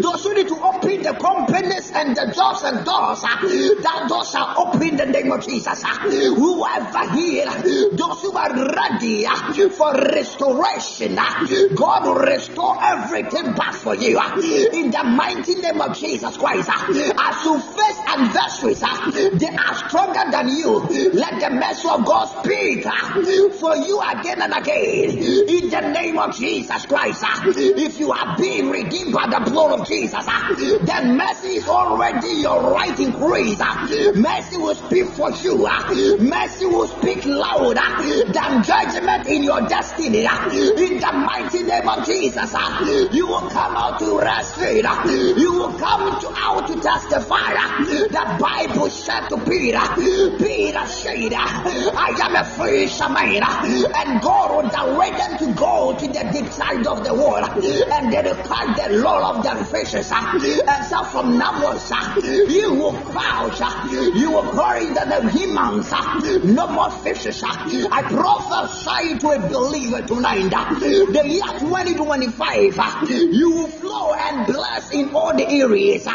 [0.00, 4.54] Those who need to open the companies and the jobs and doors, that doors are
[4.56, 5.84] open in the name of Jesus.
[5.84, 7.50] Whoever here,
[7.92, 9.26] those who are ready
[9.68, 11.16] for restoration,
[11.76, 14.18] God will restore everything back for you
[14.72, 16.70] in the mighty name of Jesus Christ.
[16.70, 18.80] As you face adversaries,
[19.38, 20.80] they are stronger than you.
[21.12, 23.20] Let the mercy of God speak ah,
[23.58, 25.10] for you again and again
[25.48, 27.22] in the name of Jesus Christ.
[27.24, 31.68] Ah, if you are being redeemed by the blood of Jesus, ah, then mercy is
[31.68, 33.58] already your right increase.
[34.14, 35.66] Mercy will speak for you.
[36.18, 37.90] Mercy will speak louder
[38.32, 40.20] than judgment in your destiny.
[40.20, 42.52] In the mighty name of Jesus,
[43.12, 44.84] you will come out to breastfeed.
[45.38, 47.54] You will come out to testify.
[47.80, 49.80] The Bible said to Peter,
[50.38, 56.30] Peter said, I am a fisherman, and God will direct them to go to the
[56.32, 60.10] deep side of the water, and they catch the Lord of the fishes.
[60.12, 60.34] Ah.
[60.34, 61.78] And so from now on,
[62.50, 63.88] you will crouch, ah.
[64.14, 66.20] you will carry the demons, ah.
[66.44, 67.42] no more fishes.
[67.44, 75.14] I prophesy to a believer tonight, the year 2025, you will flow and bless in
[75.14, 76.06] all the areas.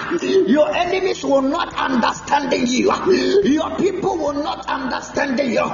[0.47, 2.91] Your enemies will not understand you.
[3.16, 5.66] Your people will not understand you.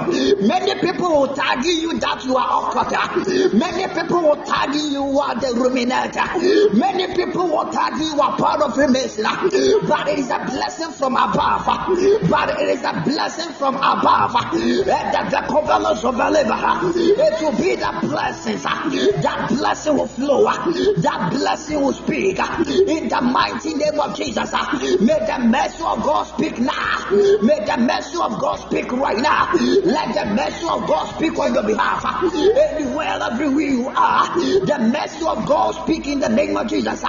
[0.47, 3.53] Many people will tag you that you are occult.
[3.53, 6.73] Many people will tag you are the ruminator.
[6.77, 9.23] Many people will tag you are part of Freemason.
[9.23, 11.65] But it is a blessing from above.
[11.65, 14.33] But it is a blessing from above.
[14.33, 18.63] That the covenants of It will be the blessings.
[18.63, 20.43] That blessing will flow.
[20.43, 24.51] That blessing will speak in the mighty name of Jesus.
[24.51, 27.07] May the mercy of God speak now.
[27.41, 29.49] May the mercy of God speak right now.
[29.83, 32.03] Let the mercy of God speak on your behalf.
[32.23, 37.03] Anywhere, everywhere you are, the mercy of God speak in the name of Jesus.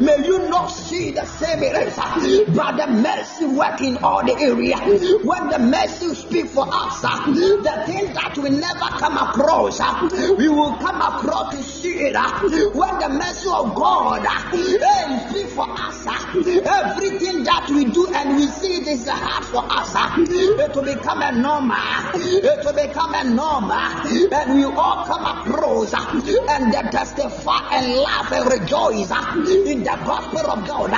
[0.00, 4.76] May you not see the same errors, but the mercy work in all the area.
[5.24, 9.80] When the mercy speak for us, the thing that we never come across,
[10.38, 12.16] we will come across to see it
[12.74, 16.06] when the mercy of God uh, speak for us,
[16.36, 21.32] everything that we do and we see it is hard for us, it become a
[22.14, 28.32] it will become a normal, and we all come across and then testify and laugh
[28.32, 29.10] and rejoice
[29.70, 30.90] in the gospel of God.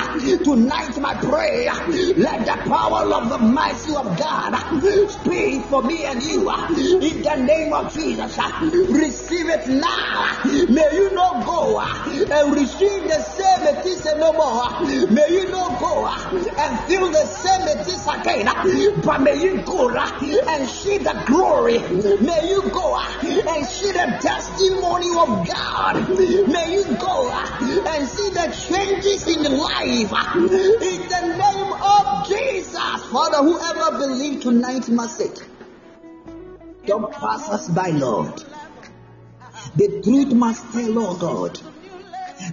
[0.43, 1.73] Tonight, my prayer,
[2.17, 4.55] let the power of the mercy of God
[5.09, 8.37] speak for me and you in the name of Jesus.
[8.89, 10.39] Receive it now.
[10.69, 14.81] May you not go and receive the same things no more.
[15.09, 18.54] May you not go and feel the same things again, uh,
[19.03, 21.79] but may you go and see the glory.
[21.79, 26.09] May you go and see the testimony of God.
[26.47, 33.03] May you go and see the changes in life in the name of Jesus.
[33.11, 35.31] Father, whoever believes tonight must say,
[36.85, 38.41] Don't pass us by, Lord.
[39.75, 41.59] The truth must tell, Lord God.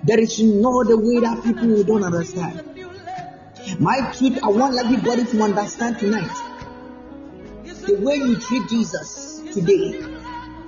[0.05, 2.72] There is no other way that people don't understand.
[3.79, 6.31] My truth, I want everybody to understand tonight.
[7.65, 10.01] The way you treat Jesus today,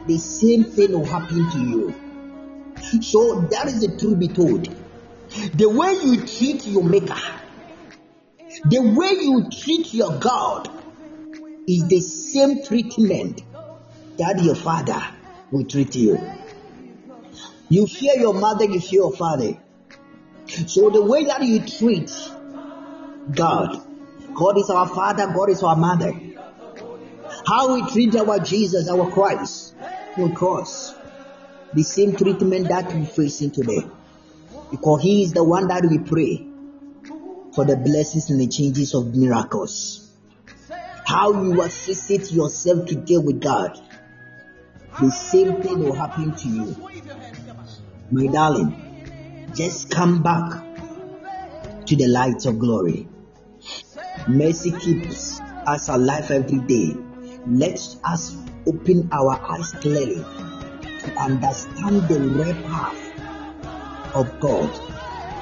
[0.07, 3.03] the same thing will happen to you.
[3.03, 4.68] So that is the truth be told.
[5.55, 7.20] The way you treat your maker,
[8.66, 10.70] the way you treat your God
[11.66, 13.42] is the same treatment
[14.18, 15.03] that your father
[15.51, 16.20] will treat you.
[17.68, 19.59] You fear your mother, you fear your father.
[20.47, 22.12] So the way that you treat
[23.33, 23.83] God,
[24.35, 26.12] God is our father, God is our mother.
[27.47, 29.75] How we treat our Jesus, our Christ,
[30.18, 30.95] on cross,
[31.72, 33.85] the same treatment that we're facing today.
[34.70, 36.47] Because He is the one that we pray
[37.55, 40.11] for the blessings and the changes of miracles.
[41.07, 43.81] How you associate yourself today with God,
[45.01, 46.77] the same thing will happen to you.
[48.11, 50.62] My darling, just come back
[51.87, 53.09] to the light of glory.
[54.27, 56.97] Mercy keeps us alive every day.
[57.47, 58.35] Let us
[58.66, 60.25] open our eyes clearly
[61.05, 64.70] to understand the real path of God.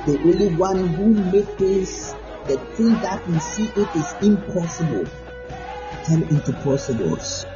[0.07, 2.17] The only one who makes
[2.49, 5.07] the thing that we see it is impossible,
[6.05, 7.47] turn into possibles.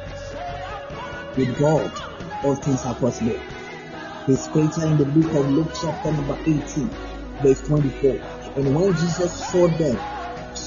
[1.35, 1.91] With God,
[2.45, 3.37] all things are possible.
[4.27, 6.89] The scripture in the book of Luke chapter number 18,
[7.41, 8.11] verse 24.
[8.55, 9.99] And when Jesus saw them,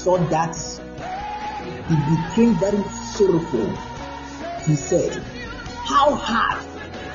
[0.03, 0.57] saw that
[1.87, 2.83] he became very
[3.13, 3.69] sorrowful.
[4.65, 5.21] He said,
[5.85, 6.65] How hard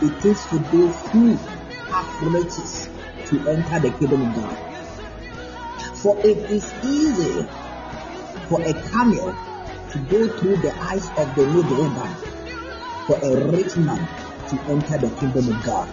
[0.02, 1.34] it is for those who
[1.90, 2.88] have riches
[3.26, 4.56] to enter the kingdom of God.
[5.96, 7.42] For it is easy
[8.48, 9.34] for a camel
[9.90, 11.90] to go through the eyes of the needle
[13.06, 14.06] for a rich man
[14.50, 15.88] to enter the kingdom of God.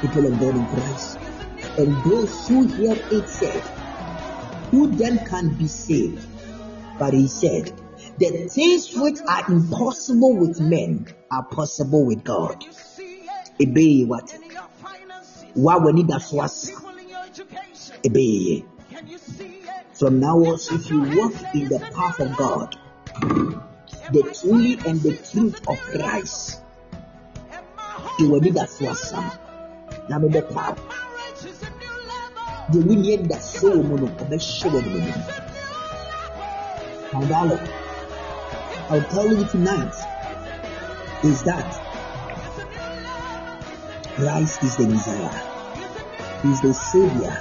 [0.00, 1.18] People of God in Christ.
[1.78, 3.62] And those who hear it said,
[4.70, 6.26] Who then can be saved?
[6.98, 7.72] But he said,
[8.18, 12.64] The things which are impossible with men are possible with God.
[13.60, 14.36] Ebe what?
[15.54, 16.72] Wa wani da so asa.
[18.04, 18.64] Ebe.
[19.94, 22.76] From now on, if you walk in the path of God,
[24.12, 26.60] the truly and the truth of Christ,
[28.20, 29.40] it will be that so asa.
[30.08, 30.28] Na me
[32.70, 35.12] The winnie da so mu no, ɔbɛhyɛ wɔ ne mu.
[37.12, 37.58] My
[38.90, 39.94] I'll tell you tonight
[41.24, 41.68] is that
[44.16, 45.32] Christ is the Messiah.
[46.42, 47.36] He's the Savior.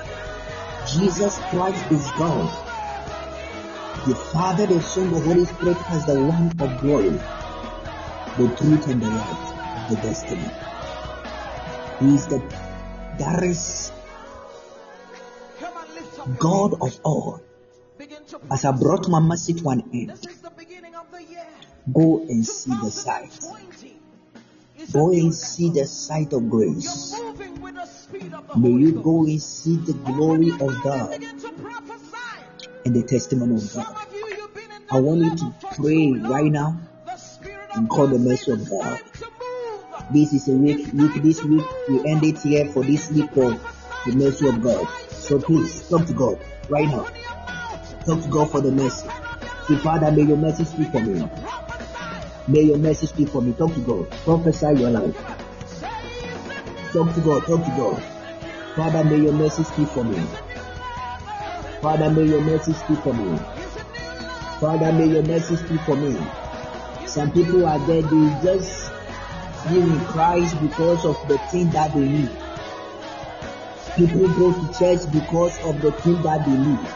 [0.88, 2.50] Jesus Christ is God.
[4.08, 7.20] The Father, the Son, the Holy Spirit has the lamp of glory,
[8.38, 10.50] the truth and the light, the destiny.
[12.00, 12.40] He is the
[13.18, 13.92] there is
[16.40, 17.42] God of all.
[18.52, 20.28] As I brought my message to an end,
[21.92, 23.40] go and see the sight.
[24.94, 27.14] Go and see the sight of grace.
[28.56, 31.24] May you go and see the glory of God
[32.86, 33.96] and the testimony of God.
[34.90, 36.80] I want you to pray right now
[37.74, 39.02] and call the mercy of God.
[40.12, 43.60] This is a week, week this week, we end it here for this week of
[44.06, 44.88] the mercy of God.
[45.28, 47.06] So please talk to God right now.
[48.06, 49.10] Talk to God for the mercy.
[49.68, 51.28] Say, Father, may your mercy speak for me.
[52.48, 53.52] May your mercy speak for me.
[53.52, 54.10] Talk to God.
[54.24, 55.18] Prophesy your life.
[56.94, 57.46] Talk to God.
[57.46, 58.02] Talk to God.
[58.78, 60.16] Father, may your mercy speak for me.
[61.82, 63.38] Father, may your mercy speak for me.
[64.62, 66.18] Father, may your mercy speak for me.
[67.06, 68.94] Some people are there, they just
[69.68, 72.47] give in Christ because of the thing that they need.
[73.98, 76.88] People go to church because of the thing that they need.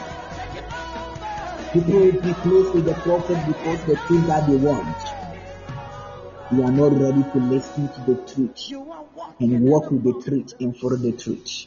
[1.72, 4.96] People will be close to the prophet because the thing that they want.
[6.52, 8.72] You are not ready to listen to the truth
[9.40, 11.66] and walk with the truth and follow the truth.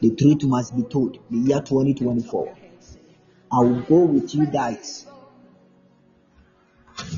[0.00, 1.18] The truth must be told.
[1.30, 2.56] The year 2024.
[3.52, 5.06] I will go with you guys.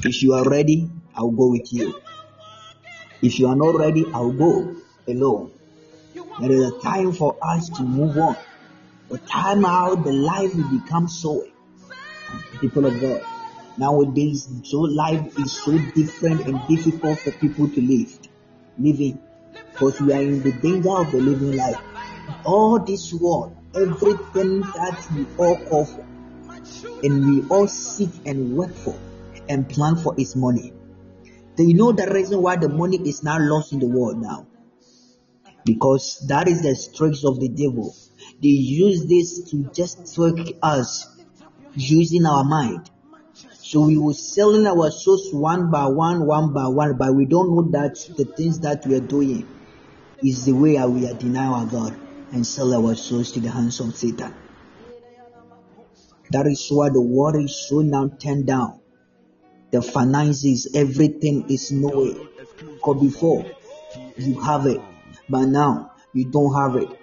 [0.04, 1.94] If you are ready, I will go with you.
[3.22, 4.76] If you are not ready, I will go
[5.08, 5.52] alone.
[6.40, 8.36] There is a time for us to move on.
[9.10, 11.46] The time out, the life will become so.
[12.60, 13.22] People of God.
[13.76, 18.18] Nowadays, so life is so different and difficult for people to live.
[18.78, 19.20] Living.
[19.72, 21.76] Because we are in the danger of the living life.
[22.44, 26.06] All this world, everything that we all call for,
[27.02, 28.98] and we all seek and work for
[29.48, 30.72] and plan for is money.
[31.56, 34.46] Do you know the reason why the money is now lost in the world now?
[35.64, 37.94] Because that is the tricks of the devil.
[38.42, 41.06] They use this to just trick us
[41.74, 42.90] using our mind.
[43.32, 47.54] So we were selling our souls one by one, one by one, but we don't
[47.54, 49.46] know that the things that we are doing
[50.22, 51.96] is the way we are denying our God
[52.32, 54.34] and sell our souls to the hands of Satan.
[56.30, 58.80] That is why the world is so now turned down.
[59.70, 62.26] The finances, everything is nowhere.
[62.58, 63.46] Because before
[64.16, 64.80] you have it,
[65.30, 66.98] but now you don't have it.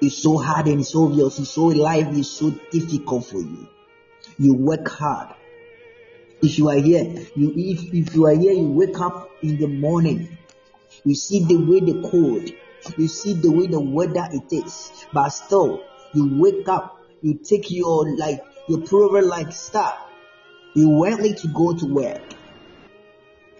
[0.00, 1.38] It's so hard and it's obvious.
[1.38, 3.68] It's so life is so difficult for you.
[4.38, 5.36] You work hard.
[6.42, 7.04] If you are here,
[7.36, 10.36] you if, if you are here, you wake up in the morning.
[11.04, 12.50] You see the way the cold,
[12.98, 15.84] you see the way the weather it is, but still
[16.14, 19.94] you wake up, you take your like your prover like start.
[20.74, 22.22] You ready to go to work.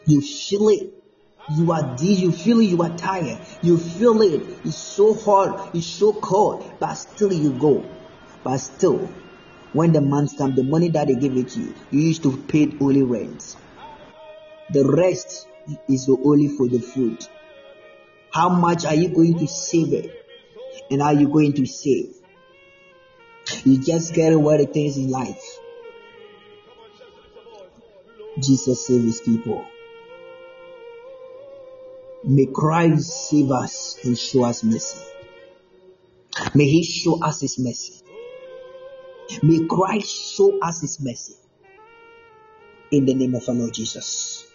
[0.07, 1.02] You feel it.
[1.49, 3.39] You are this, you feel it, you are tired.
[3.63, 4.43] You feel it.
[4.65, 7.85] It's so hard, it's so cold, but still you go.
[8.45, 9.11] But still,
[9.73, 12.37] when the month comes, the money that they give it to you, you used to
[12.37, 13.57] pay only rent.
[14.71, 15.47] The rest
[15.89, 17.27] is only for the food.
[18.33, 20.19] How much are you going to save it?
[20.91, 22.15] And are you going to save?
[23.65, 25.43] You just get what it is in life.
[28.39, 29.67] Jesus save his people.
[32.25, 34.99] May Christ save us and show us mercy.
[36.55, 38.01] May he show us his mercy.
[39.43, 41.35] May Christ show us his mercy.
[42.93, 44.47] In the name of our Lord Jesus.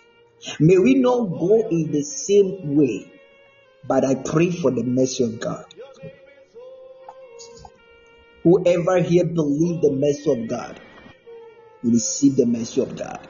[0.59, 3.11] May we not go in the same way,
[3.85, 5.65] but I pray for the mercy of God.
[8.43, 10.79] Whoever here believe the mercy of God
[11.83, 13.27] will receive the mercy of God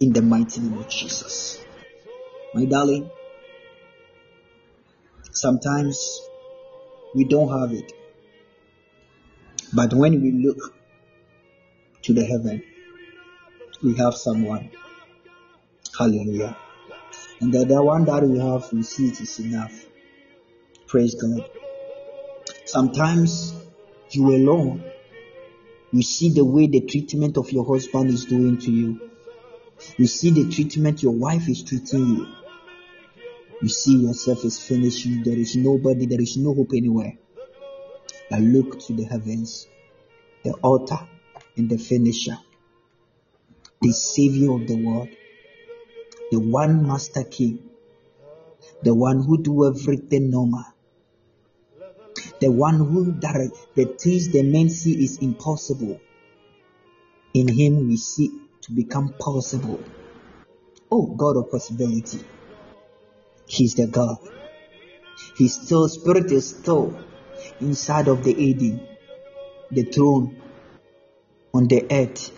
[0.00, 1.64] in the mighty name of Jesus.
[2.52, 3.10] My darling,
[5.34, 6.20] sometimes
[7.14, 7.92] we don't have it.
[9.72, 10.74] But when we look
[12.02, 12.62] to the heaven,
[13.82, 14.70] we have someone.
[15.98, 16.56] Hallelujah.
[17.40, 19.86] And the, the one that we have, we see it is enough.
[20.86, 21.48] Praise God.
[22.64, 23.54] Sometimes
[24.10, 24.84] you alone,
[25.92, 29.10] you see the way the treatment of your husband is doing to you.
[29.96, 32.26] You see the treatment your wife is treating you.
[33.64, 35.08] You see yourself as finished.
[35.24, 37.16] There is nobody, there is no hope anywhere.
[38.30, 39.66] I look to the heavens,
[40.42, 40.98] the altar
[41.56, 42.36] and the finisher,
[43.80, 45.08] the savior of the world,
[46.30, 47.70] the one master king,
[48.82, 50.66] the one who do everything normal,
[52.40, 55.98] the one who direct the things the men see is impossible.
[57.32, 59.82] In him we see to become possible.
[60.90, 62.20] Oh God of possibility.
[63.46, 64.18] He's the God.
[65.36, 66.98] His still spirit is still
[67.60, 68.86] inside of the Eden,
[69.70, 70.40] the throne
[71.52, 72.32] on the earth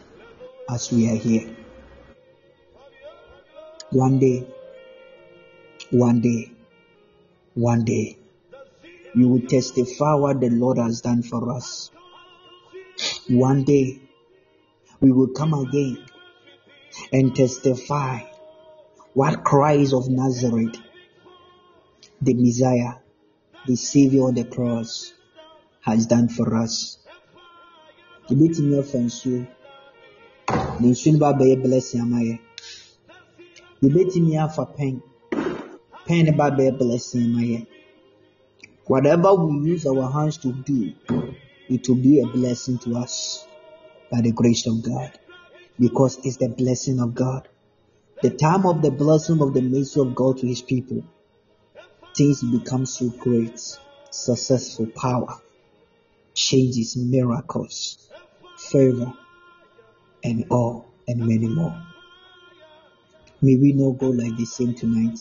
[0.69, 1.57] as we are here.
[3.91, 4.47] One day,
[5.91, 6.51] one day,
[7.55, 8.19] one day,
[9.15, 11.91] you will testify what the Lord has done for us.
[13.29, 14.01] One day,
[15.01, 16.05] we will come again
[17.13, 18.21] and testify
[19.15, 20.77] what Christ of Nazareth,
[22.27, 22.95] the Messiah,
[23.67, 25.15] the Savior on the cross,
[25.81, 26.99] has done for us.
[28.29, 29.47] Yɛbɛtumi afa nsuo
[30.81, 32.41] na nsuo no ba abɛyɛ blessing ama yɛ.
[33.83, 35.01] Yɛbɛtumi afa pɛn,
[36.07, 37.67] pɛn no ba blessing.
[38.87, 40.93] Whatever we use our hands to do,
[41.69, 43.45] it will be a blessing to us
[44.11, 45.19] by the grace of God
[45.79, 47.49] because it's the blessing of God.
[48.23, 51.05] The time of the blessing of the mercy of God to his people.
[52.17, 53.61] Things become so great,
[54.11, 55.39] successful, power,
[56.33, 58.09] changes, miracles,
[58.57, 59.13] favor,
[60.25, 61.79] and all, and many more.
[63.43, 65.19] May we not go like the same tonight.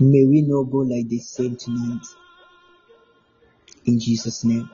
[0.00, 2.04] May we not go like the same tonight.
[3.84, 4.68] In Jesus' name.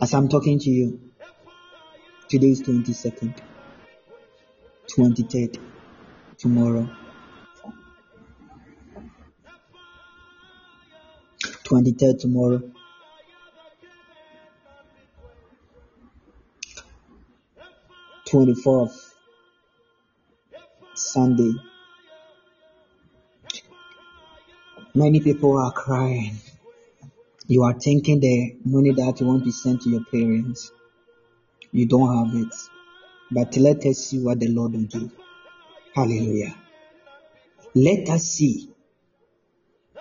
[0.00, 1.00] As I'm talking to you,
[2.30, 3.36] today is 22nd,
[4.96, 5.58] 23rd,
[6.38, 6.88] tomorrow.
[11.70, 12.62] 23rd tomorrow.
[18.24, 19.14] Twenty fourth
[20.94, 21.52] Sunday.
[24.94, 26.38] Many people are crying.
[27.46, 30.72] You are thinking the money that you want to send to your parents.
[31.70, 32.54] You don't have it.
[33.30, 35.10] But let us see what the Lord will do.
[35.94, 36.56] Hallelujah.
[37.76, 38.70] Let us see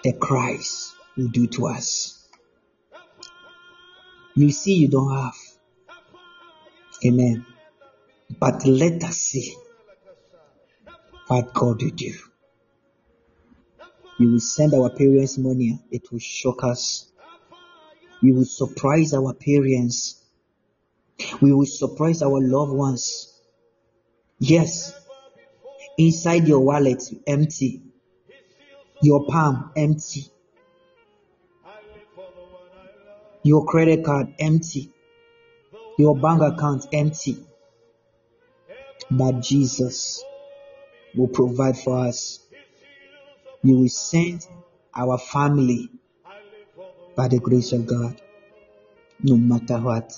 [0.04, 2.28] the Christ will do to us.
[4.36, 5.36] You see, you don't have.
[7.06, 7.46] Amen.
[8.40, 9.56] But let us see
[11.28, 12.14] what God will do.
[14.18, 17.12] We will send our parents money, it will shock us.
[18.22, 20.22] We will surprise our parents.
[21.42, 23.42] We will surprise our loved ones.
[24.40, 24.94] Yes,
[25.98, 27.82] inside your wallet, empty.
[29.02, 30.26] Your palm, empty.
[33.44, 34.92] Your credit card, empty.
[35.98, 37.38] Your bank account, empty.
[39.10, 40.24] But Jesus
[41.16, 42.40] will provide for us.
[43.64, 44.46] You will send
[44.96, 45.90] our family
[47.16, 48.22] by the grace of God.
[49.22, 50.14] No matter what,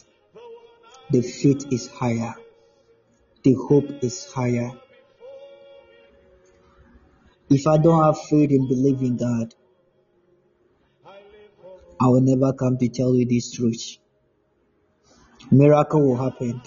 [1.10, 2.36] the faith is higher,
[3.44, 4.72] the hope is higher.
[7.50, 9.54] If I don't have faith in believing God,
[12.02, 13.98] I will never come to tell you this truth.
[15.52, 16.60] Miracle will happen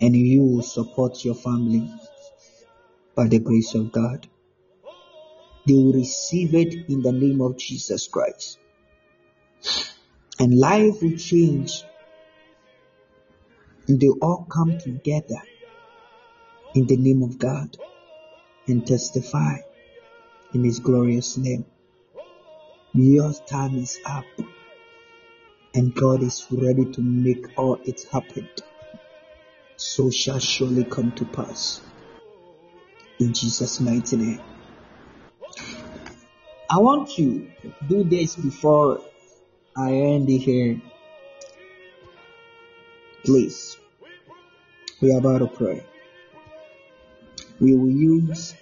[0.00, 1.88] and you will support your family
[3.14, 4.26] by the grace of God.
[5.68, 8.58] They will receive it in the name of Jesus Christ.
[10.40, 11.84] And life will change.
[13.86, 15.42] And they all come together
[16.74, 17.76] in the name of God
[18.66, 19.58] and testify
[20.52, 21.66] in His glorious name.
[22.96, 24.24] Your time is up,
[25.74, 28.48] and God is ready to make all it happen.
[29.74, 31.80] So shall surely come to pass.
[33.18, 34.40] In Jesus' mighty name.
[36.70, 37.50] I want to
[37.88, 39.00] do this before
[39.76, 40.80] I end here.
[43.24, 43.76] Please.
[45.00, 45.84] We are about to pray.
[47.58, 48.54] We will use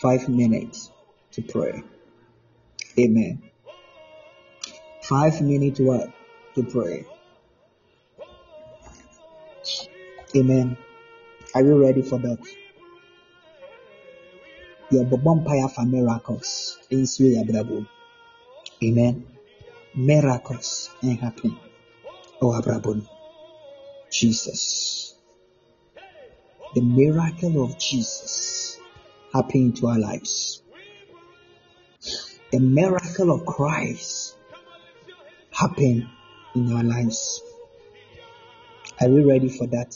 [0.00, 0.90] five minutes
[1.32, 1.82] to pray.
[2.98, 3.42] Amen.
[5.02, 6.10] Five minutes what?
[6.54, 7.06] To pray.
[10.36, 10.76] Amen.
[11.54, 12.38] Are you ready for that?
[14.94, 16.50] yɛbɛbɔ mpaeɛ for miracles
[16.90, 17.26] nsuo
[18.86, 19.14] amen
[20.08, 20.68] miracles
[21.02, 21.52] and happen
[22.40, 23.06] ɛwɔ oh, abrabɔ mu
[24.16, 24.62] jesus
[26.74, 28.34] the miracle of jesus
[29.34, 30.62] happen to our lives
[32.52, 34.36] the miracle of christ
[35.50, 36.08] happen
[36.54, 37.42] in our lives
[39.00, 39.94] are we ready for that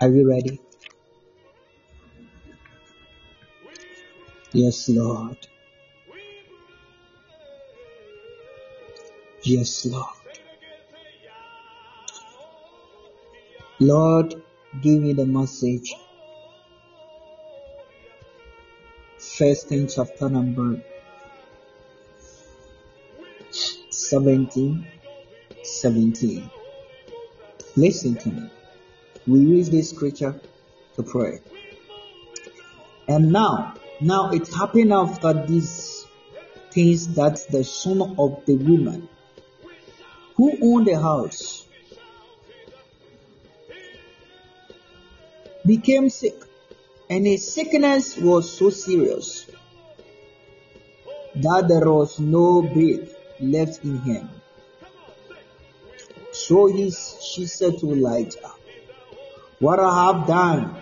[0.00, 0.60] are we ready
[4.56, 5.48] Yes, Lord.
[9.42, 10.06] Yes, Lord.
[13.80, 14.34] Lord,
[14.80, 15.92] give me the message.
[19.36, 20.80] First in chapter number
[23.90, 24.86] 17.
[25.60, 26.50] 17.
[27.74, 28.50] Listen to me.
[29.26, 30.40] We use this scripture
[30.94, 31.40] to pray.
[33.08, 36.06] And now, now it happened after these
[36.70, 39.08] things that the son of the woman
[40.36, 41.66] who owned the house
[45.66, 46.40] became sick,
[47.10, 49.46] and his sickness was so serious
[51.34, 54.30] that there was no breath left in him.
[56.32, 58.52] So he, she said to Elijah,
[59.58, 60.76] What I have done,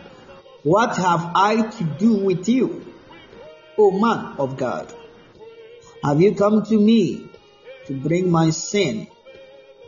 [0.62, 2.86] what have I to do with you?
[3.78, 4.93] O man of God,
[6.05, 7.27] have you come to me
[7.86, 9.09] to bring my sin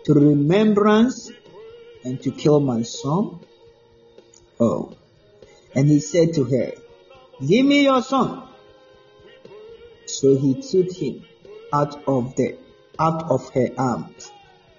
[0.05, 1.31] to remembrance
[2.03, 3.41] and to kill my son?
[4.59, 4.97] Oh.
[5.75, 6.73] And he said to her,
[7.47, 8.43] Give me your son.
[10.07, 11.25] So he took him
[11.73, 12.57] out of the
[12.99, 14.31] out of her arms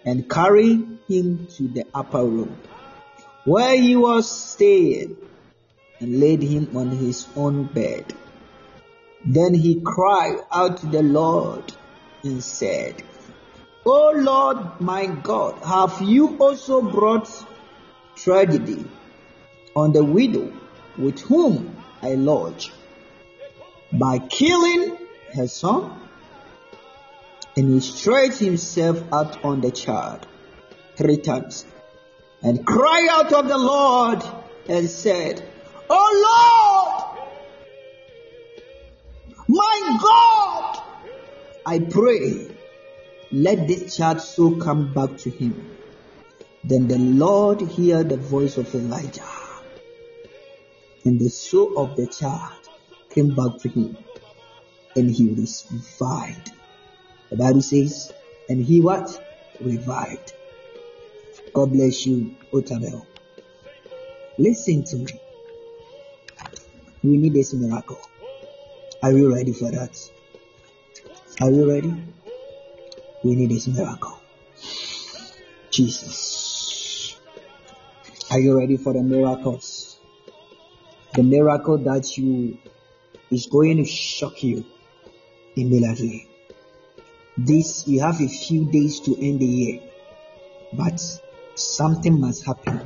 [0.06, 2.58] and carried him to the upper room
[3.44, 5.18] where he was staying
[6.00, 8.14] and laid him on his own bed.
[9.26, 11.74] Then he cried out to the Lord
[12.24, 13.04] and said,
[13.86, 17.30] O Lord my God, have you also brought
[18.16, 18.86] tragedy
[19.76, 20.52] on the widow
[20.98, 22.72] with whom I lodge
[23.92, 24.98] by killing
[25.34, 26.02] her son?
[27.58, 30.28] And he stretched himself out on the child
[30.96, 31.66] three times
[32.42, 34.24] and cried out of the Lord
[34.68, 35.44] and said,
[35.90, 37.30] Oh Lord,
[39.48, 40.84] my God,
[41.66, 42.48] I pray,
[43.32, 45.72] let this child so come back to him.
[46.64, 49.24] Then the Lord heard the voice of Elijah,
[51.06, 52.70] and the soul of the child
[53.10, 53.98] came back to him,
[54.96, 56.52] and he revived.
[57.30, 58.12] The Bible says,
[58.50, 59.22] and he what?
[59.62, 60.34] Revived.
[61.54, 63.06] God bless you, Otabel.
[64.38, 65.22] Listen to me.
[67.04, 68.02] We need this miracle.
[69.02, 69.98] Are you ready for that?
[71.42, 71.94] Are you ready?
[73.24, 74.20] We need this miracle.
[75.70, 77.16] Jesus.
[78.32, 79.95] Are you ready for the miracles?
[81.16, 82.58] The miracle that you
[83.32, 84.66] is going to shock you
[85.56, 86.28] immediately.
[87.38, 89.82] This we have a few days to end the year,
[90.74, 91.02] but
[91.56, 92.82] something must happen.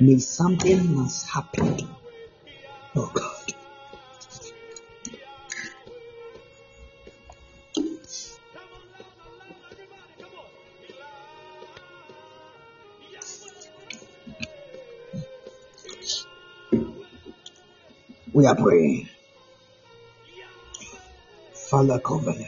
[0.00, 1.88] May something must happen.
[2.96, 3.37] Oh God.
[18.38, 19.08] We are praying.
[21.52, 22.46] Father, cover level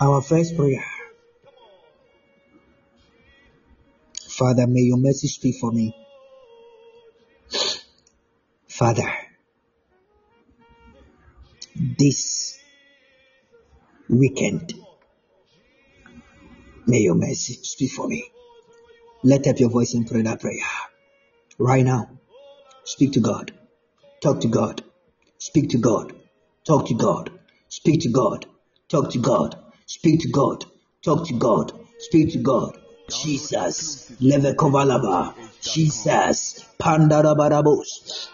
[0.00, 0.84] Our first prayer.
[4.30, 5.94] Father, may your mercy speak for me.
[8.66, 9.08] Father,
[11.76, 12.59] this
[14.10, 14.74] weekend,
[16.86, 18.24] may your mercy speak for me.
[19.22, 20.56] Let up your voice and pray that prayer.
[21.58, 22.10] Right now,
[22.84, 23.52] speak to God.
[24.22, 24.82] Talk to God.
[25.38, 26.12] Speak to God.
[26.66, 27.30] Talk to God.
[27.68, 28.46] Speak to God.
[28.88, 29.56] Talk to God.
[29.86, 30.64] Speak to God.
[31.02, 31.72] Talk to God.
[31.98, 32.78] Speak to God.
[33.08, 34.10] Jesus.
[34.20, 35.34] Leve kovalaba.
[35.62, 36.64] Jesus.
[36.78, 38.28] Pandarabarabos.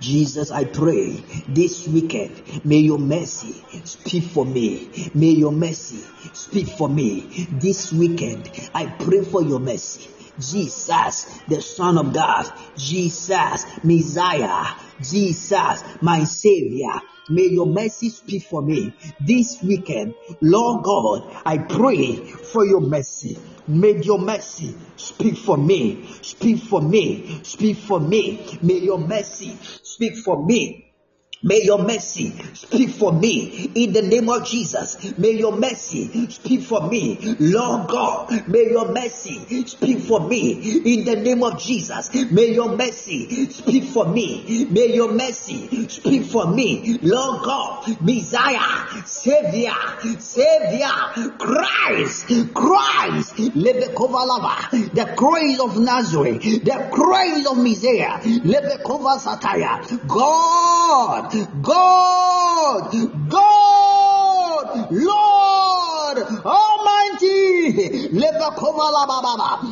[0.00, 5.10] Jesus, I pray this weekend, may your mercy speak for me.
[5.12, 7.46] May your mercy speak for me.
[7.60, 10.08] This weekend, I pray for your mercy.
[10.38, 17.00] Jesus, the Son of God, Jesus, Messiah, Jesus, my Savior.
[17.28, 20.14] May your mercy speak for me this weekend.
[20.40, 23.36] Lord God, I pray for your mercy.
[23.66, 26.06] May your mercy speak for me.
[26.22, 27.40] Speak for me.
[27.42, 28.58] Speak for me.
[28.62, 30.85] May your mercy speak for me.
[31.46, 35.16] May your mercy speak for me in the name of Jesus.
[35.16, 38.48] May your mercy speak for me, Lord God.
[38.48, 40.54] May your mercy speak for me
[40.84, 42.12] in the name of Jesus.
[42.32, 44.66] May your mercy speak for me.
[44.70, 49.70] May your mercy speak for me, Lord God, Messiah, Savior,
[50.18, 50.88] Savior,
[51.38, 58.20] Christ, Christ, the Christ of Nazareth, the Christ of Messiah,
[60.08, 61.35] God.
[61.62, 62.92] God,
[63.28, 68.08] God, Lord Almighty.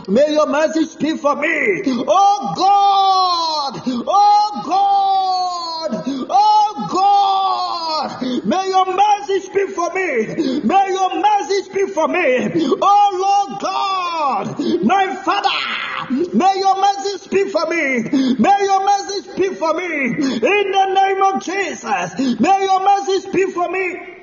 [0.09, 1.82] May your mercy speak for me.
[2.09, 8.45] Oh God, oh God, oh God.
[8.45, 10.61] May your mercy speak for me.
[10.62, 12.49] May your mercy speak for me.
[12.82, 15.93] Oh Lord God, my Father.
[16.10, 18.02] May your mercy speak for me.
[18.39, 19.85] May your mercy speak for me.
[19.85, 22.40] In the name of Jesus.
[22.40, 24.14] May your mercy speak for me.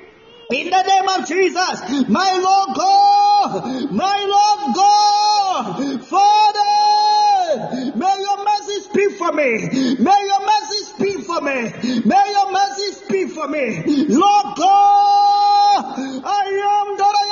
[0.50, 8.80] In the name of Jesus, my Lord God, my Lord God, Father, may your mercy
[8.82, 9.96] speak for me.
[9.98, 11.72] May your mercy speak for me.
[12.04, 13.82] May your mercy speak for me.
[14.08, 15.84] Lord God,
[16.22, 16.44] I
[16.74, 17.26] am that I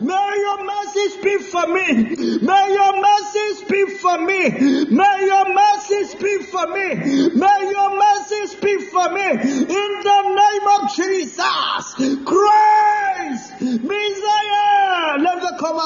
[0.00, 2.38] May your mercy speak for me.
[2.40, 4.48] May your mercy speak for me.
[4.90, 6.94] May your mercy speak for me.
[7.34, 9.30] May your mercy speak for me.
[9.30, 11.94] In the name of Jesus
[12.24, 13.52] Christ.
[13.60, 15.18] Messiah.
[15.18, 15.78] Let the come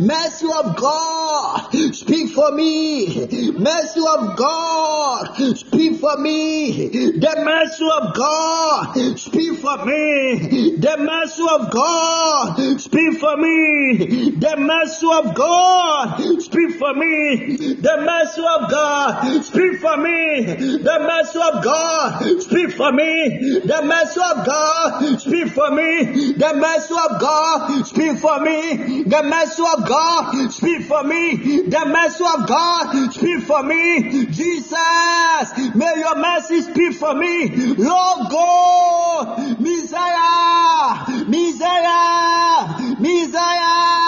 [0.00, 3.52] Mercy of the God, speak for me.
[3.52, 6.88] Mercy of God, speak for me.
[7.18, 10.76] The mercy of God, speak for me.
[10.76, 14.30] The mercy of God, speak for me.
[14.30, 17.76] The mercy of God, speak for me.
[17.96, 20.44] The mercy of God, speak for me.
[20.44, 23.60] The mercy of God, speak for me.
[23.60, 26.32] The mercy of God, speak for me.
[26.34, 29.02] The mercy of God, speak for me.
[29.04, 31.62] The mercy of God, speak for me.
[31.70, 34.26] The mercy of God, speak for me.
[34.26, 37.48] Jesus, may your mercy speak for me.
[37.78, 44.05] Lord God, Messiah, Messiah, Messiah,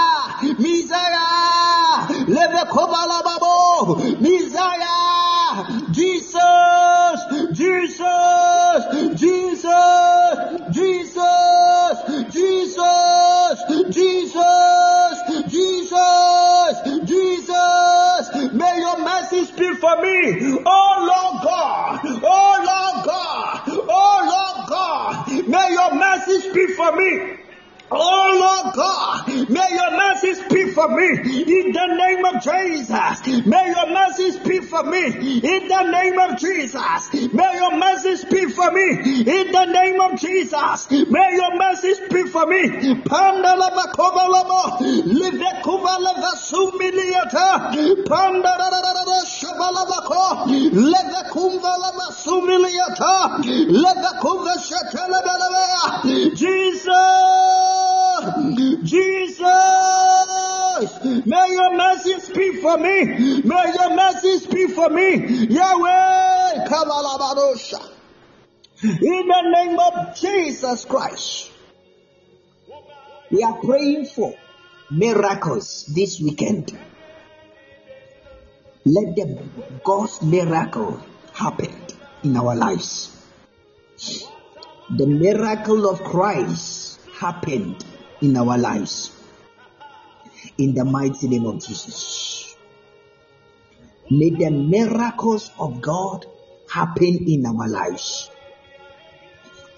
[4.20, 7.20] Messiah, Jesus,
[7.52, 8.84] Jesus,
[9.14, 10.36] Jesus,
[10.70, 11.96] Jesus,
[13.94, 15.16] Jesus,
[15.48, 16.74] Jesus,
[17.06, 18.52] Jesus.
[18.52, 20.59] May your mercy speak for me.
[20.66, 25.48] Oh Lord God, oh Lord God, oh Lord God.
[25.48, 26.40] May your mercy
[26.76, 27.48] for me.
[27.90, 33.47] Oh Lord God, may your mercy speak for me in the name of Jesus.
[33.47, 37.32] May your mercy speak for me in the name of Jesus.
[37.32, 40.90] May your mercy speak for me in the name of Jesus.
[40.90, 42.69] May your mercy speak for me.
[43.09, 47.73] Pandalaba kobalaba, live kubalava sumiliata,
[48.05, 53.40] pandalaba shabalabako, live kumbalaba sumiliata,
[54.20, 56.05] kuva shatalabala.
[56.35, 57.77] Jesus.
[58.82, 59.44] Jesus,
[61.26, 63.42] may your mercy speak for me.
[63.42, 65.46] May your mercy speak for me.
[65.48, 66.28] Yahweh.
[68.82, 71.50] In the name of Jesus Christ,
[73.30, 74.34] we are praying for
[74.90, 76.78] miracles this weekend.
[78.84, 79.38] Let the
[79.84, 81.00] God's miracle
[81.32, 81.74] happen
[82.22, 83.10] in our lives.
[84.96, 86.77] The miracle of Christ
[87.19, 87.85] happened
[88.23, 89.11] in our lives.
[90.57, 92.57] In the mighty name of Jesus.
[94.11, 96.27] May the miracles of God
[96.70, 98.31] happen in our lives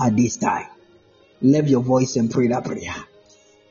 [0.00, 0.66] at this time.
[1.40, 2.94] Lift your voice and pray that prayer.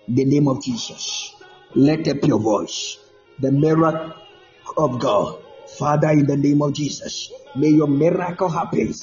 [0.07, 1.35] The name of Jesus.
[1.75, 2.97] Let up your voice.
[3.39, 4.13] The miracle
[4.77, 5.43] of God.
[5.77, 8.93] Father, in the name of Jesus, may your miracle happen.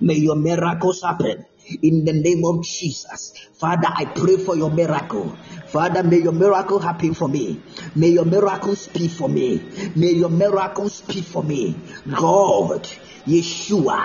[0.00, 1.44] May your miracles happen
[1.82, 3.32] in the name of Jesus.
[3.54, 5.36] Father, I pray for your miracle.
[5.66, 7.60] Father, may your miracle happen for me.
[7.94, 9.62] May your miracle speak for me.
[9.96, 11.76] May your miracle speak for me.
[12.06, 12.88] God,
[13.26, 14.04] Yeshua,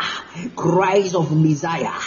[0.55, 1.99] Christ of Messiah,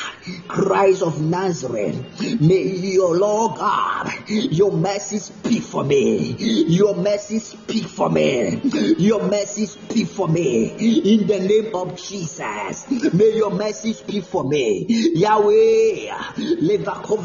[0.48, 2.40] Christ of Nazareth.
[2.40, 6.34] May your Lord God, your mercy speak for me.
[6.38, 8.60] Your mercy speak for me.
[8.96, 10.68] Your mercy speak for me.
[10.70, 14.86] In the name of Jesus, may your mercy speak for me.
[14.88, 15.41] Yahweh,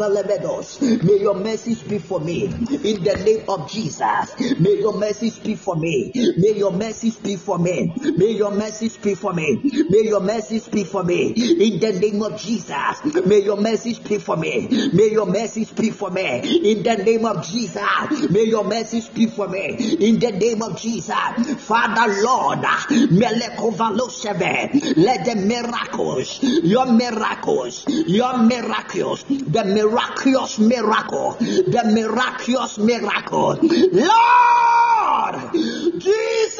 [0.07, 2.45] Levedos, may your mercy speak for me.
[2.45, 6.11] In the name of Jesus, may your mercy speak for me.
[6.37, 7.93] May your mercy speak for me.
[8.17, 9.59] May your mercy speak for me.
[9.89, 11.27] May your mercy speak for me.
[11.31, 14.67] In the name of Jesus, may your mercy speak for me.
[14.93, 16.71] May your mercy speak for me.
[16.71, 19.75] In the name of Jesus, may your mercy speak for me.
[19.99, 21.13] In the name of Jesus,
[21.65, 22.59] Father Lord,
[24.97, 33.59] let the miracles, your miracles, your miracles, the miraculous miracle, the miraculous miracle,
[33.91, 35.51] Lord!
[35.99, 36.57] Jesus.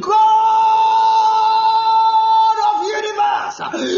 [0.00, 1.45] God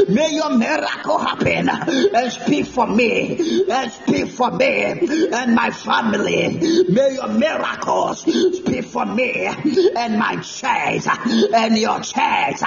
[0.09, 4.93] may your miracle happen and speak for me and speak for me
[5.33, 6.85] and my family.
[6.89, 11.07] May your miracles speak for me and my church
[11.55, 12.63] and your church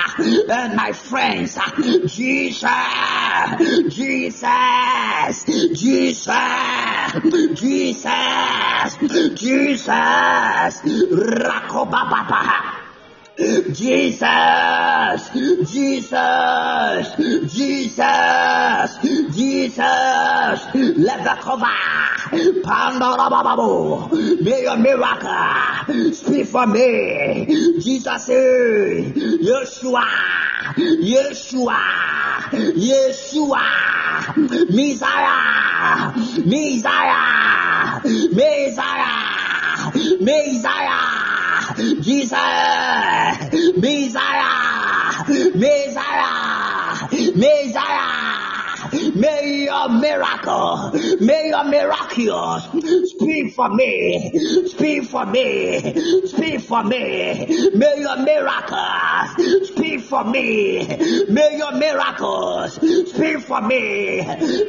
[0.49, 1.57] and my friends.
[2.07, 2.69] Jesus,
[3.89, 5.43] Jesus,
[5.73, 6.35] Jesus,
[7.53, 8.97] Jesus,
[9.35, 10.81] Jesus,
[11.41, 12.80] Rakobaba.
[13.41, 15.29] Jesus,
[15.71, 17.05] Jesus,
[17.51, 18.97] Jesus,
[19.35, 20.59] Jesus,
[20.97, 21.65] let the cover,
[22.63, 23.29] Pandora
[24.41, 27.79] may your miracle speak for me.
[27.79, 28.29] Jesus,
[29.41, 30.05] Yeshua,
[31.01, 31.81] Yeshua,
[32.77, 33.65] Yeshua,
[34.69, 36.13] Messiah,
[36.45, 38.01] Messiah,
[38.35, 39.17] Messiah,
[40.21, 41.40] Messiah,
[42.03, 42.39] 聚散
[43.81, 48.50] 没啥呀没啥呀没啥呀
[49.15, 54.31] May your miracle, may your miracles speak for me,
[54.67, 55.79] speak for me,
[56.27, 57.71] speak for me.
[57.75, 60.87] May your miracles speak for me.
[61.29, 62.75] May your miracles
[63.11, 64.21] speak for me.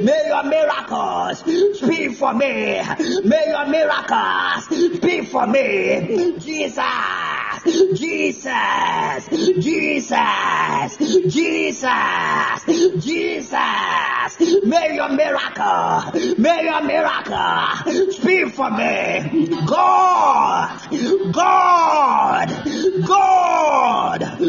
[0.03, 1.39] May your miracles
[1.79, 2.83] speak for me.
[3.25, 6.39] May your miracles speak for me.
[6.41, 7.52] Jesus.
[7.65, 9.29] Jesus,
[9.61, 10.97] Jesus,
[11.29, 12.65] Jesus,
[12.99, 14.65] Jesus.
[14.65, 19.47] May your miracle, may your miracle speak for me.
[19.67, 20.89] God,
[21.33, 22.49] God,
[23.07, 24.41] God.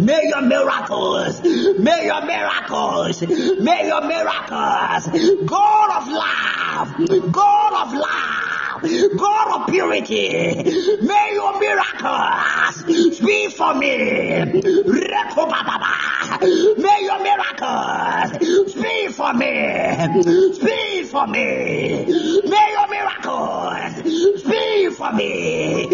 [0.00, 1.42] May your miracles,
[1.78, 5.06] may your miracles, may your miracles.
[5.46, 8.69] God of love, God of love.
[8.82, 10.54] God of purity,
[11.02, 13.96] may your miracles be for me.
[16.78, 20.54] May your miracles speak for me.
[20.54, 22.06] Speak for me.
[22.48, 23.96] May your miracles
[24.40, 25.86] speak for me.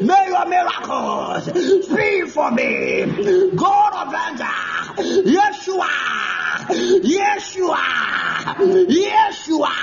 [0.00, 1.44] May your miracles
[1.84, 2.97] speak for me.
[3.06, 4.58] God of anger.
[5.24, 5.88] Yeshua.
[7.04, 7.84] Yeshua.
[8.88, 9.74] Yeshua.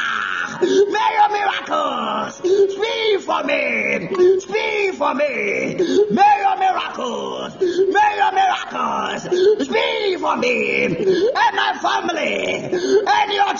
[0.62, 4.40] May your miracles speak for me.
[4.40, 5.76] Speak for me.
[6.12, 7.54] May your miracles.
[7.62, 9.24] May your miracles
[9.68, 13.55] speak for me and my family and your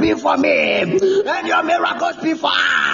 [0.00, 0.80] be for me.
[0.80, 2.89] And your miracles be for us.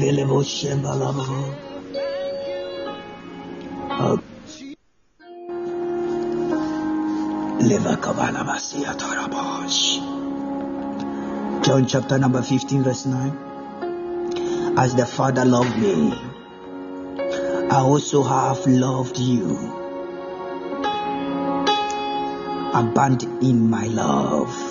[0.00, 1.26] Levelebo shembalabo.
[7.60, 10.00] Levakabalabasiya tarabosh.
[11.62, 14.78] John chapter number 15 verse 9.
[14.78, 16.14] As the Father loved me,
[17.70, 19.58] I also have loved you.
[22.72, 24.69] Abandon in my love.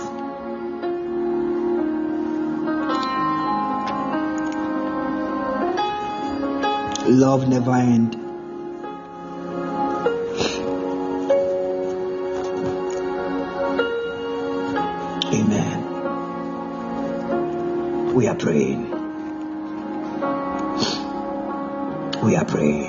[7.09, 8.13] Love never end.
[15.33, 15.79] Amen.
[18.13, 18.91] We are praying.
[22.21, 22.88] We are praying.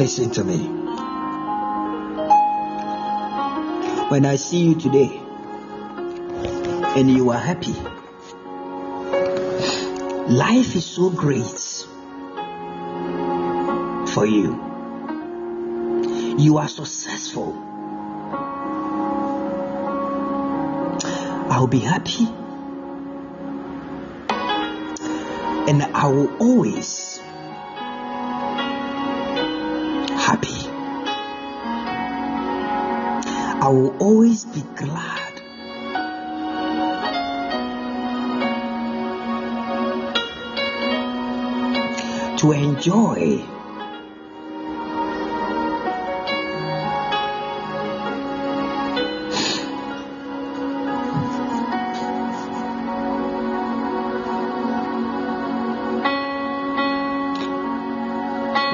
[0.00, 0.56] Listen to me.
[4.08, 5.20] When I see you today
[6.96, 7.74] and you are happy,
[10.32, 11.60] life is so great
[14.14, 14.48] for you.
[16.38, 17.52] You are successful.
[21.52, 22.26] I'll be happy.
[25.70, 27.09] And I will always
[33.70, 35.26] will always be glad.
[42.38, 43.44] To enjoy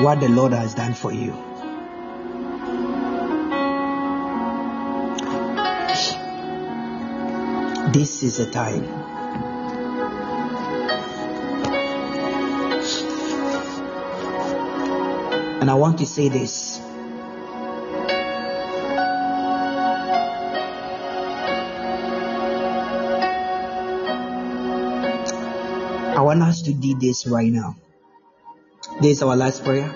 [0.02, 1.56] what the Lord has done for you.
[7.97, 8.85] This is a time.
[15.62, 16.78] And I want to say this.
[26.12, 27.77] I want us to do this right now.
[29.01, 29.90] This is our last prayer.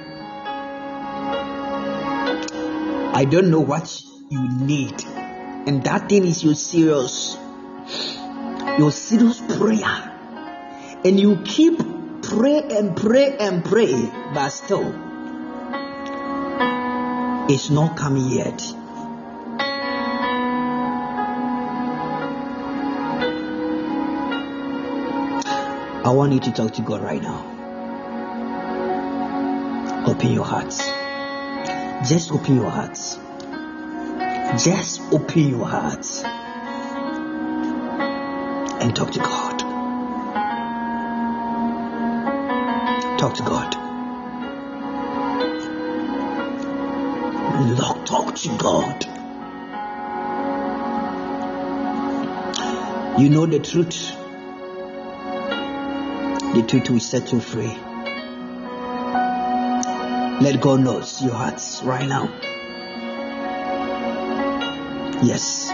[3.12, 4.00] I don't know what
[4.30, 7.36] you need, and that thing is your serious,
[8.78, 10.12] your serious prayer,
[11.04, 11.78] and you keep
[12.22, 14.94] pray and pray and pray, but still,
[17.48, 18.62] it's not coming yet.
[26.02, 27.46] I want you to talk to God right now.
[30.06, 30.78] Open your hearts.
[32.08, 33.18] Just open your hearts.
[34.64, 36.24] Just open your hearts
[38.80, 39.58] and talk to God.
[43.18, 43.76] Talk to God.
[47.78, 49.04] Lord, talk to God.
[53.20, 54.16] You know the truth.
[56.54, 57.76] The truth will set you free.
[60.40, 62.32] Let God knows your hearts right now.
[65.22, 65.70] Yes.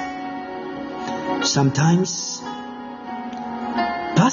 [1.48, 2.42] Sometimes,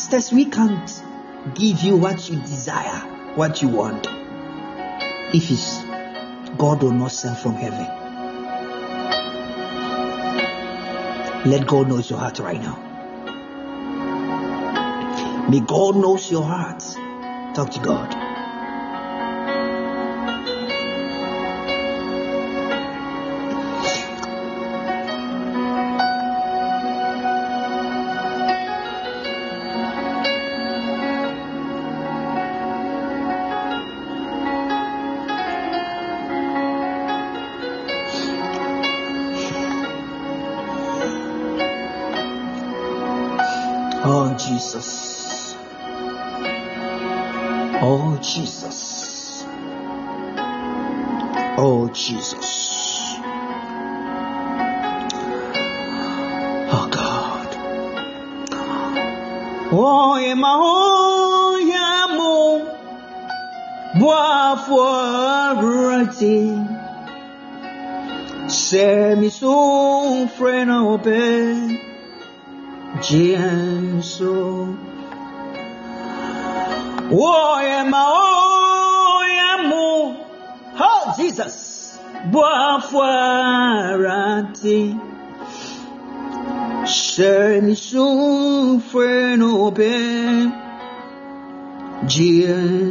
[0.04, 1.04] pastors, we can't
[1.56, 3.00] give you what you desire,
[3.36, 4.06] what you want,
[5.34, 5.78] if it's
[6.58, 7.88] God will not send from heaven.
[11.50, 12.80] Let God knows your heart right now.
[15.50, 16.84] May God knows your heart.
[17.56, 18.23] Talk to God.
[66.24, 66.68] For
[68.48, 71.80] C'est mi souffre no paix.
[73.02, 74.78] Jiansu.
[77.12, 78.04] Woyema
[79.18, 80.16] oyemu.
[80.80, 81.58] Oh, Jesus.
[82.32, 83.20] Boafuarati.
[86.86, 90.54] Shemi souffre no ben.
[92.08, 92.83] Jiansu.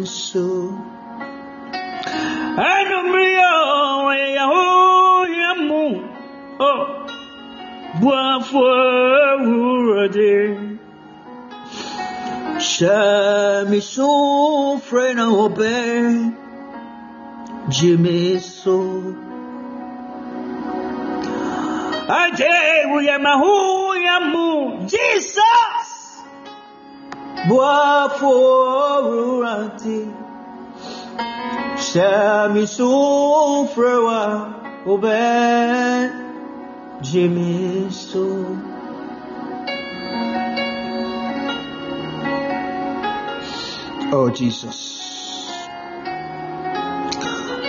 [12.73, 15.77] Chame sofre na obé
[17.69, 18.78] Jimeso
[22.09, 22.57] Ade
[22.97, 24.49] uyamahu yamu
[24.89, 25.90] Jesus!
[27.47, 29.99] Boa forurante
[31.77, 34.23] Chame sofre wa
[34.86, 36.11] obé
[37.03, 37.62] Jimeso
[44.15, 45.01] Oh, Jesus.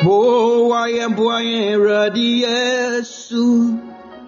[0.03, 3.32] Oh, I am boy ready, yes.
[3.32, 3.80] oh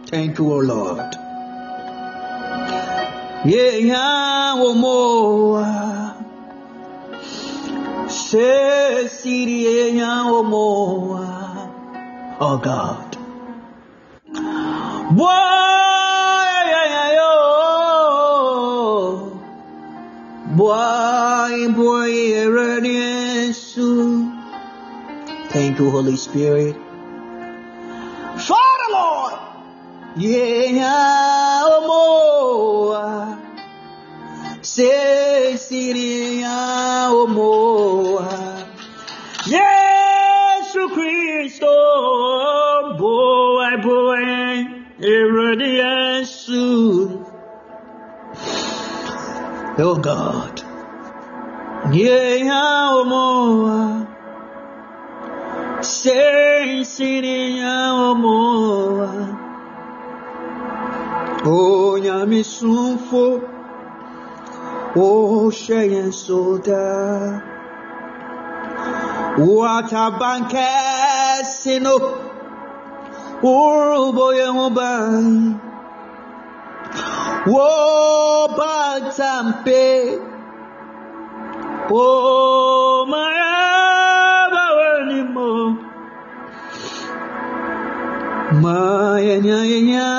[0.08, 1.14] Thank you, oh Lord.
[3.44, 5.62] Yeah, oh, more.
[5.66, 6.16] Ah.
[8.08, 11.18] Say, Siri, oh, more.
[11.20, 12.38] Ah.
[12.40, 13.18] Oh, God.
[15.18, 15.28] Boy,
[17.20, 18.56] oh.
[20.56, 21.05] boy.
[25.76, 26.76] Thank you, Holy Spirit.
[28.40, 29.34] Father Lord.
[30.16, 33.38] Yeah, omoa.
[34.62, 38.70] Se siria omoa.
[39.52, 41.76] Yesu Christo.
[42.96, 44.24] Boy, boy.
[45.68, 46.56] Yesu.
[49.78, 50.62] Oh God.
[51.92, 54.05] Yeah, omoa.
[56.06, 57.78] Se siria
[58.10, 59.12] omoa.
[61.44, 63.24] Onyame sumfo
[64.96, 67.42] Ohyɛ yɛn so daa
[69.58, 71.96] Wataban kɛse no
[73.42, 75.26] Worobɔ yɛn ho ban
[77.54, 78.94] Wobatampe
[81.90, 83.55] Omayaba
[88.62, 90.10] Ma yɛnyanyanya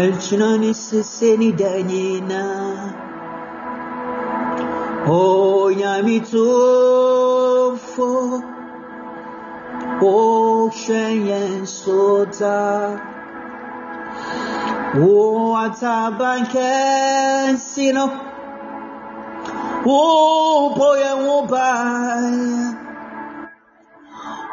[0.00, 2.44] Elçinani seni denina
[5.06, 8.10] O nyami tufo
[10.00, 13.00] O shenyen sota.
[14.96, 18.10] O ataban kensino.
[19.86, 22.73] O boye wo baya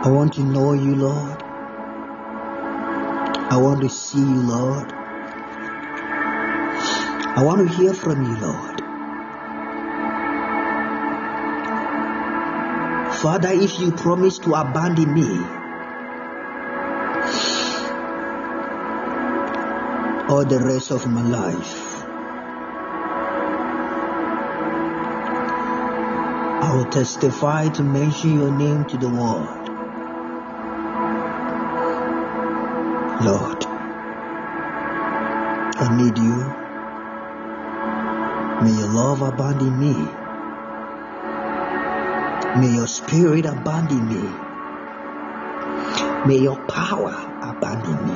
[0.00, 1.42] I want to know you, Lord.
[3.50, 4.92] I want to see you, Lord.
[7.36, 8.80] I want to hear from you, Lord.
[13.16, 15.28] Father, if you promise to abandon me,
[20.32, 22.04] all the rest of my life,
[26.62, 29.57] I will testify to mention your name to the world.
[33.20, 33.64] Lord,
[35.80, 36.38] I need you.
[38.62, 39.94] May your love abandon me.
[42.60, 44.22] May your spirit abandon me.
[46.28, 47.12] May your power
[47.42, 48.14] abandon me.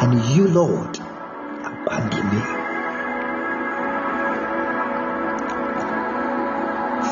[0.00, 2.40] And you, Lord, abandon me.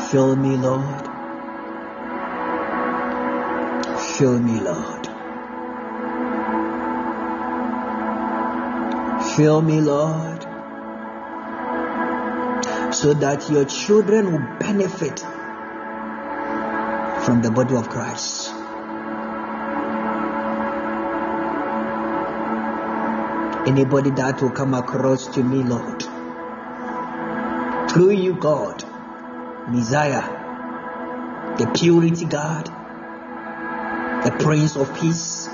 [0.09, 1.14] Fill me, Lord.
[4.17, 5.07] Fill me, Lord.
[9.35, 10.43] Fill me, Lord,
[12.95, 15.19] so that your children will benefit
[17.25, 18.51] from the body of Christ.
[23.67, 26.03] Anybody that will come across to me, Lord,
[27.91, 28.81] through you, God,
[29.67, 30.23] Messiah,
[31.57, 32.84] the purity God,
[34.25, 35.45] the Prince of Peace,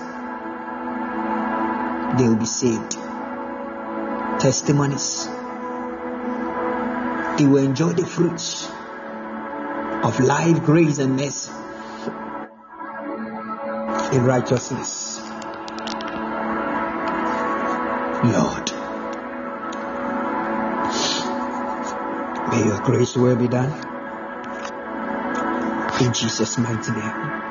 [2.18, 2.93] they will be saved.
[4.39, 5.26] Testimonies.
[7.38, 8.69] They will enjoy the fruits
[10.06, 11.52] of life, grace, and mercy
[14.14, 15.19] in righteousness.
[18.23, 18.72] Lord,
[22.52, 23.73] may your grace will be done
[25.99, 27.51] in Jesus' mighty name.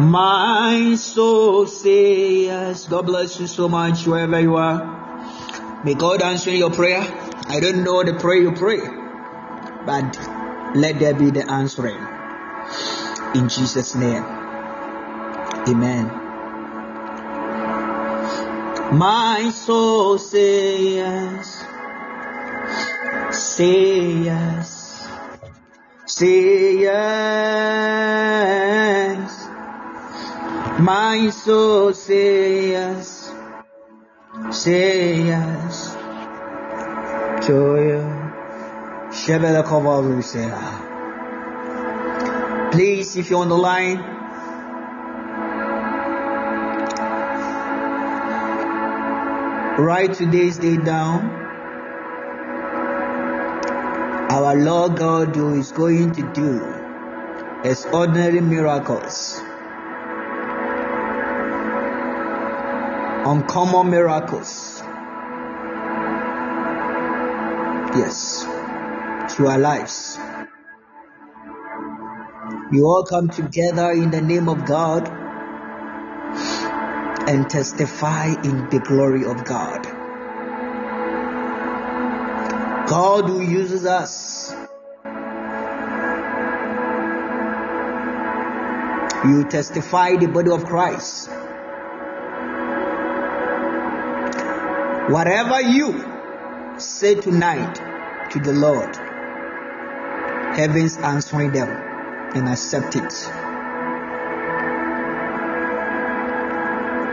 [0.00, 2.86] My soul says.
[2.86, 5.82] God bless you so much wherever you are.
[5.84, 7.02] May God answer your prayer.
[7.46, 8.80] I don't know the prayer you pray,
[9.86, 10.18] but
[10.74, 12.00] let there be the answering.
[13.36, 14.24] In Jesus' name.
[15.68, 16.06] Amen.
[18.98, 21.64] My soul says.
[23.30, 25.06] Say yes.
[26.06, 28.24] Say yes.
[30.84, 33.32] My soul say yes.
[34.50, 35.96] Say yes.
[39.20, 40.60] Shebele Kovalusea.
[42.70, 44.14] Please, if you're on the line,
[49.78, 51.24] Write today's date down.
[54.30, 56.62] Our Lord God who is going to do
[57.64, 59.40] extraordinary miracles,
[63.26, 64.82] uncommon miracles.
[67.96, 68.44] Yes,
[69.36, 70.18] to our lives.
[72.70, 75.08] You all come together in the name of God
[77.28, 79.84] and testify in the glory of God.
[82.88, 84.54] God who uses us.
[89.24, 91.30] You testify the body of Christ.
[95.08, 96.02] Whatever you
[96.78, 97.74] say tonight
[98.30, 98.96] to the Lord,
[100.56, 101.68] heavens answering them
[102.34, 103.12] and accept it.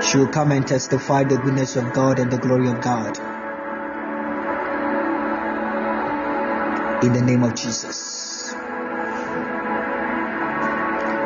[0.01, 3.19] She will come and testify the goodness of God and the glory of God.
[7.03, 8.55] In the name of Jesus.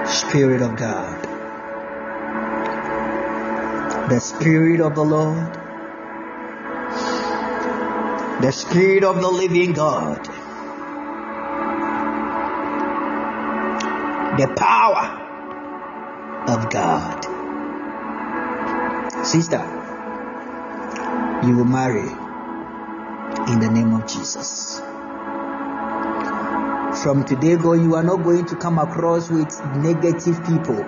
[0.06, 1.22] Spirit of God.
[4.10, 5.65] The Spirit of the Lord.
[8.46, 10.24] The Spirit of the living God.
[14.38, 15.08] The power
[16.48, 17.26] of God.
[19.26, 19.66] Sister,
[21.44, 22.08] you will marry
[23.52, 24.80] in the name of Jesus.
[27.02, 30.84] From today going, you are not going to come across with negative people,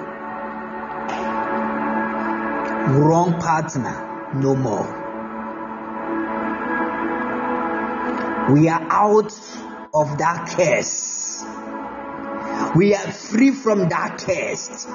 [3.02, 4.97] wrong partner, no more.
[8.50, 9.34] We are out
[9.94, 11.44] of that curse.
[12.78, 14.88] We are free from that curse.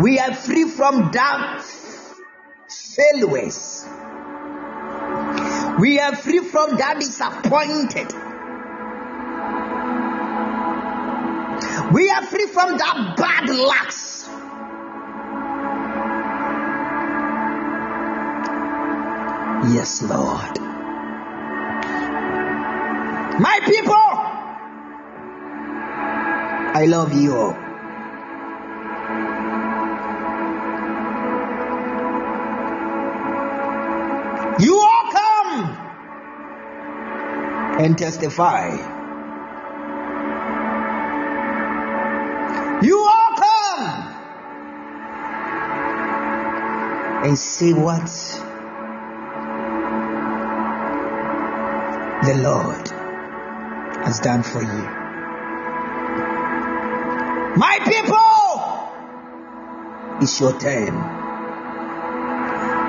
[0.00, 1.62] We are free from doubt,
[2.70, 3.86] failures.
[5.78, 8.12] We are free from that disappointed.
[11.92, 14.07] We are free from that bad luck.
[19.74, 20.58] Yes, Lord.
[23.38, 23.94] My people,
[26.74, 27.52] I love you all.
[34.58, 35.76] You all come
[37.78, 38.70] and testify.
[42.80, 44.14] You all come
[47.24, 48.08] and see what
[52.28, 52.88] the Lord
[54.04, 54.84] has done for you.
[57.56, 58.18] My people,
[60.22, 60.92] it's your turn.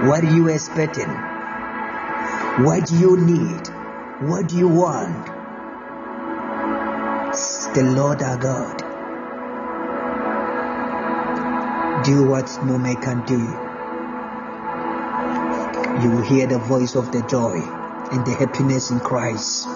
[0.09, 1.07] What are you expecting?
[2.65, 3.69] What do you need?
[4.29, 5.27] What do you want?
[7.75, 8.77] The Lord our God.
[12.03, 13.39] Do what no man can do.
[16.03, 17.78] You will hear the voice of the joy
[18.11, 19.67] and the happiness in Christ.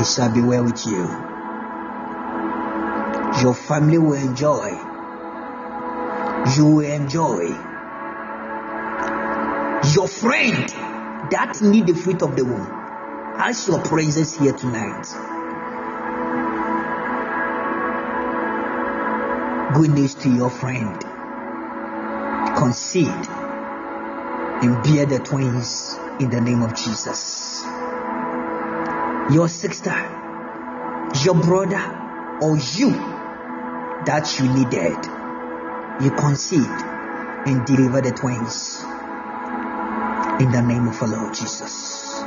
[0.00, 1.06] It shall be well with you.
[3.42, 4.70] Your family will enjoy.
[6.56, 7.48] You will enjoy.
[9.94, 10.68] Your friend
[11.30, 12.66] that need the fruit of the womb.
[13.36, 15.06] Ask your praises here tonight.
[19.74, 21.00] Good news to your friend.
[22.56, 23.39] Concede
[24.62, 27.62] and bear the twins in the name of Jesus.
[29.32, 29.94] Your sister,
[31.24, 31.80] your brother,
[32.42, 32.90] or you
[34.04, 34.98] that you needed,
[36.02, 36.82] you conceived
[37.46, 38.82] and deliver the twins
[40.40, 42.20] in the name of our Lord Jesus,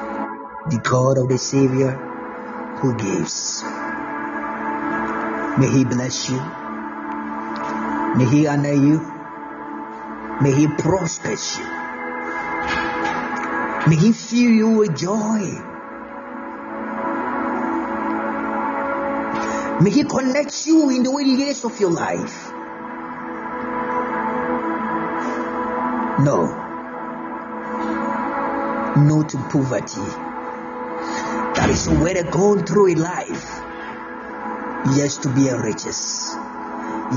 [0.69, 1.91] the God of the Savior
[2.77, 3.63] who gives.
[5.59, 6.39] May He bless you.
[8.15, 8.99] May He honor you.
[10.41, 11.82] May He prosper you.
[13.87, 15.43] May He fill you with joy.
[19.81, 22.51] May He connect you in the years of your life.
[26.19, 26.63] No
[28.95, 30.01] no to poverty.
[31.55, 33.61] That is where they're going through in life.
[34.95, 36.31] Yes, to be a riches.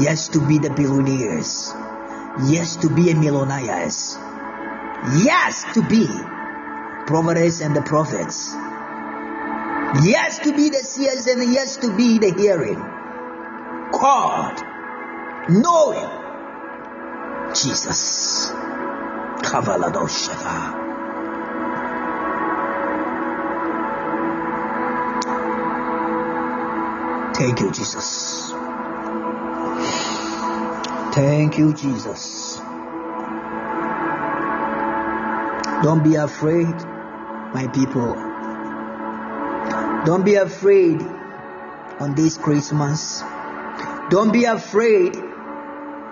[0.01, 1.73] Yes, to be the billionaires.
[2.45, 4.17] Yes, to be a millionaires.
[5.23, 6.09] Yes, to be
[7.07, 8.55] prophets and the prophets.
[10.03, 12.81] Yes, to be the seers and yes, to be the hearing.
[13.93, 14.61] God,
[15.49, 16.11] knowing
[17.55, 18.51] Jesus.
[19.47, 20.85] Kavaladoshava.
[27.37, 28.51] Thank you, Jesus.
[31.15, 32.61] Thank you, Jesus.
[35.83, 36.75] Don't be afraid,
[37.57, 38.13] my people.
[40.05, 41.01] Don't be afraid
[41.99, 43.23] on this Christmas.
[44.11, 45.15] Don't be afraid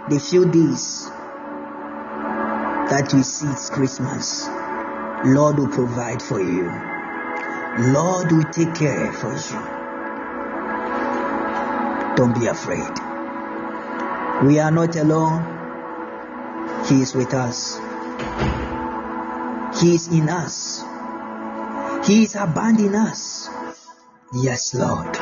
[0.09, 1.05] the few days
[2.93, 4.49] that you see it's Christmas.
[5.27, 6.65] Lord will provide for you.
[7.93, 9.61] Lord will take care for you.
[12.16, 12.95] Don't be afraid.
[14.47, 15.45] We are not alone.
[16.89, 17.79] He is with us.
[19.83, 20.74] He is in us.
[22.07, 23.49] He is abandoning us.
[24.35, 25.17] Yes, Lord.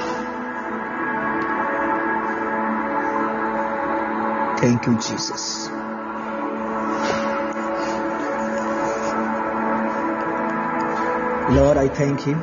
[4.58, 5.68] Thank you, Jesus.
[11.50, 12.34] Lord, I thank you.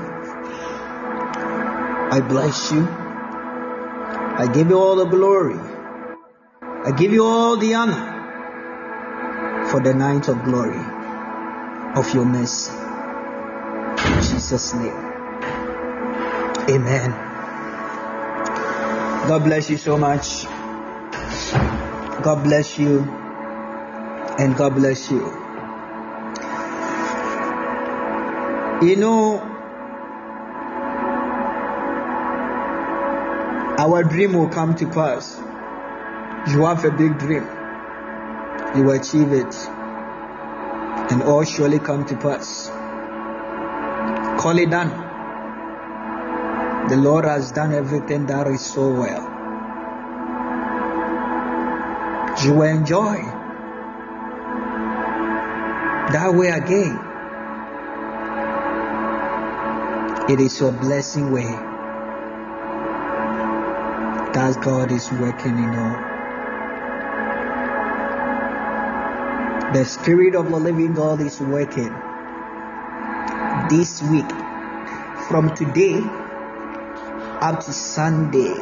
[2.11, 2.87] I bless you.
[2.87, 5.59] I give you all the glory.
[6.85, 8.05] I give you all the honor
[9.69, 10.85] for the night of glory
[11.95, 12.78] of your mercy.
[14.49, 14.95] Jesus' name.
[16.69, 17.11] Amen.
[19.27, 20.45] God bless you so much.
[22.23, 23.01] God bless you.
[24.39, 25.19] And God bless you.
[28.81, 29.37] You know,
[33.77, 35.37] our dream will come to pass.
[36.51, 37.47] You have a big dream,
[38.75, 39.53] you will achieve it,
[41.11, 42.78] and all surely come to pass.
[44.39, 44.89] Call it done.
[46.87, 49.25] The Lord has done everything that is so well.
[52.41, 53.17] You will enjoy
[56.13, 56.97] that way again.
[60.29, 61.51] It is your blessing way
[64.33, 65.99] that God is working in all.
[69.73, 71.93] The Spirit of the Living God is working
[73.69, 74.29] this week
[75.27, 76.01] from today
[77.41, 78.55] up to Sunday.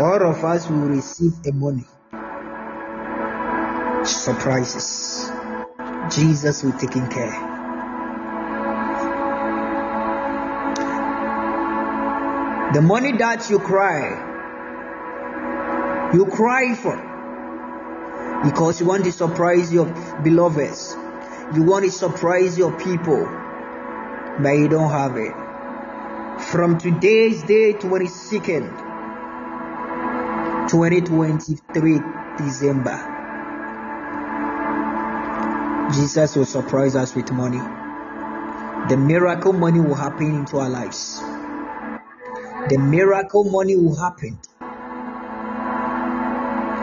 [0.00, 1.84] All of us will receive a money.
[4.04, 5.30] Surprises.
[6.10, 7.50] Jesus will taking care.
[12.72, 14.28] The money that you cry,
[16.14, 16.96] you cry for
[18.44, 19.86] because you want to surprise your
[20.22, 20.96] beloveds,
[21.54, 23.24] you want to surprise your people,
[24.38, 25.32] but you don't have it.
[26.50, 28.70] From today's day, 22nd,
[30.70, 32.00] 2023
[32.38, 33.16] December,
[35.92, 37.60] Jesus will surprise us with money.
[38.88, 41.20] The miracle money will happen into our lives
[42.70, 44.38] the miracle money will happen.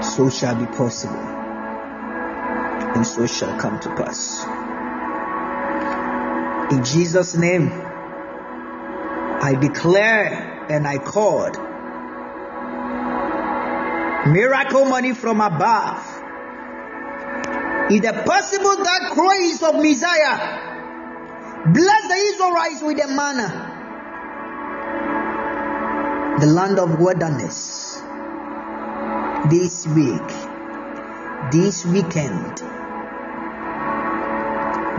[0.04, 1.16] So shall be possible,
[2.96, 4.57] and so shall come to pass.
[6.72, 7.72] In Jesus' name,
[9.42, 11.52] I declare and I call
[14.32, 16.04] miracle money from above.
[17.90, 23.76] Is it possible that Christ of Messiah bless the Israelites with the manna
[26.40, 28.00] the land of wilderness
[29.50, 30.28] this week,
[31.52, 32.62] this weekend,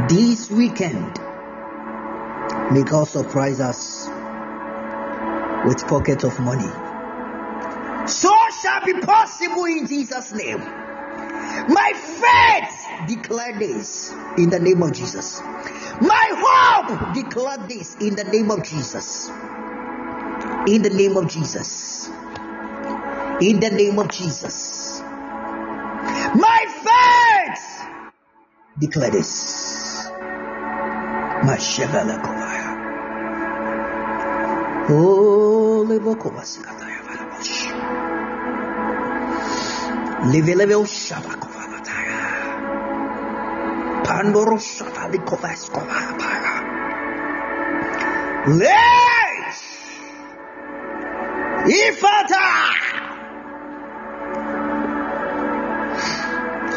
[0.08, 1.20] this weekend,
[2.72, 4.08] may God surprise us
[5.66, 6.70] with pocket of money.
[8.08, 8.32] So
[8.62, 10.60] shall be possible in Jesus' name.
[10.60, 15.40] My faith declare this in the name of Jesus.
[16.00, 19.28] My hope declare this in the name of Jesus.
[20.66, 22.08] In the name of Jesus.
[23.40, 25.00] In the name of Jesus.
[26.34, 27.88] My faith
[28.78, 30.08] declare this.
[31.44, 32.47] Mashavala
[34.88, 37.56] Ole bokovas kataya varabosh.
[40.32, 42.20] Liveleveu shabakova bataya.
[44.06, 46.54] Pandoro shabalikovas kovapaya.
[48.60, 49.60] Leis!
[51.68, 52.48] Ifata!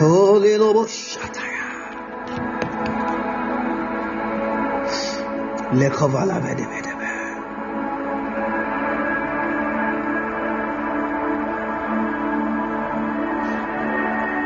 [0.01, 1.67] Ole lobosh ataya.
[5.79, 6.90] Lekovala vede vede.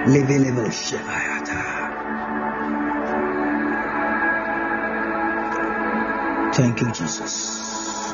[0.06, 1.62] Levelebo Shebayata.
[6.54, 8.14] Thank you, Jesus.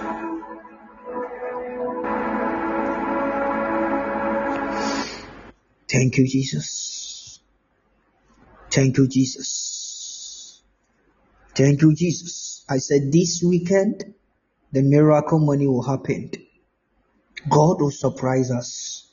[5.89, 7.39] Thank you, Jesus.
[8.72, 10.61] Thank you, Jesus.
[11.53, 12.63] Thank you, Jesus.
[12.69, 14.15] I said this weekend,
[14.72, 16.31] the miracle money will happen.
[17.49, 19.07] God will surprise us.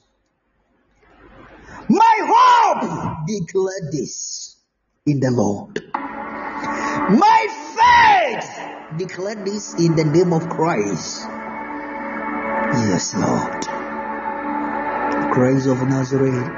[1.90, 3.26] My hope
[3.90, 4.56] this
[5.06, 5.82] in the Lord.
[5.94, 7.46] My
[7.76, 11.26] faith declare this in the name of Christ.
[12.88, 13.64] Yes, Lord.
[15.32, 16.52] Christ of Nazareth,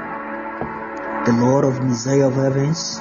[1.25, 2.99] the Lord of Messiah of heavens,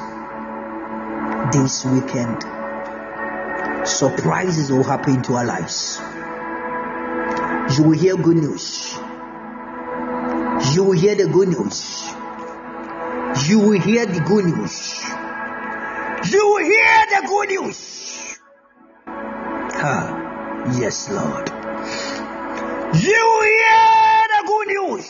[1.52, 2.43] this weekend,
[3.86, 5.98] surprises will happen to our lives.
[7.77, 8.94] You will hear good news.
[10.74, 12.10] You will hear the good news.
[13.46, 15.02] You will hear the good news.
[16.30, 18.38] You will hear the good news.
[19.82, 21.48] Ah, yes, Lord.
[22.94, 25.08] You will hear the good news.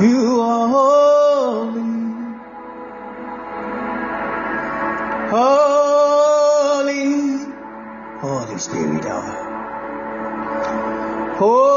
[0.00, 1.03] You are
[11.36, 11.73] Holy.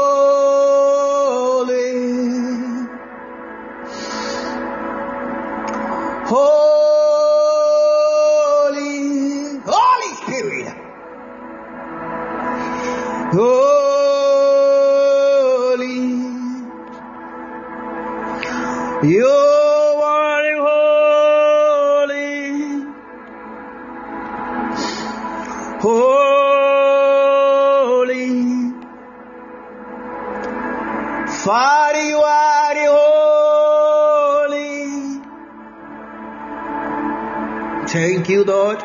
[38.28, 38.82] Thank you, Lord,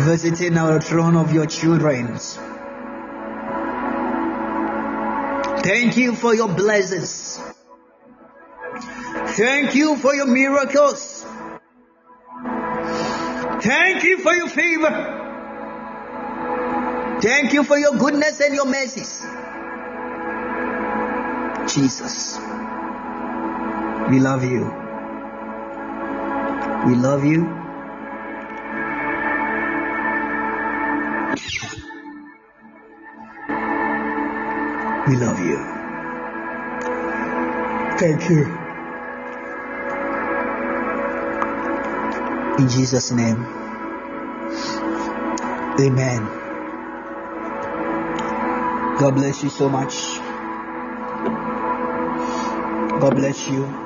[0.00, 2.18] visiting our throne of your children.
[5.62, 7.38] Thank you for your blessings.
[9.36, 11.24] Thank you for your miracles.
[13.62, 14.90] Thank you for your favor.
[17.22, 19.24] Thank you for your goodness and your mercies.
[21.72, 22.40] Jesus,
[24.10, 24.85] we love you.
[26.86, 27.42] We love you.
[35.08, 35.58] We love you.
[37.98, 38.44] Thank you.
[42.58, 43.44] In Jesus' name.
[45.80, 46.24] Amen.
[48.98, 50.18] God bless you so much.
[53.00, 53.85] God bless you.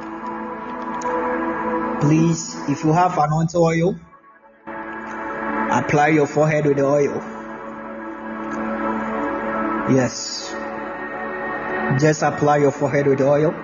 [2.01, 3.95] Please, if you have anointing oil,
[5.71, 7.15] apply your forehead with the oil.
[9.95, 10.51] Yes.
[12.01, 13.55] Just apply your forehead with oil.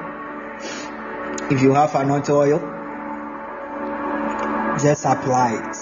[1.51, 2.59] If you have anointing oil,
[4.83, 5.77] just apply it.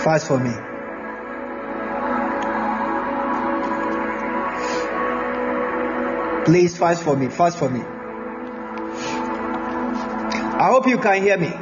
[0.00, 0.50] Fast for me.
[6.44, 7.28] Please fast for me.
[7.28, 7.80] Fast for me.
[10.60, 11.52] I hope you can hear me.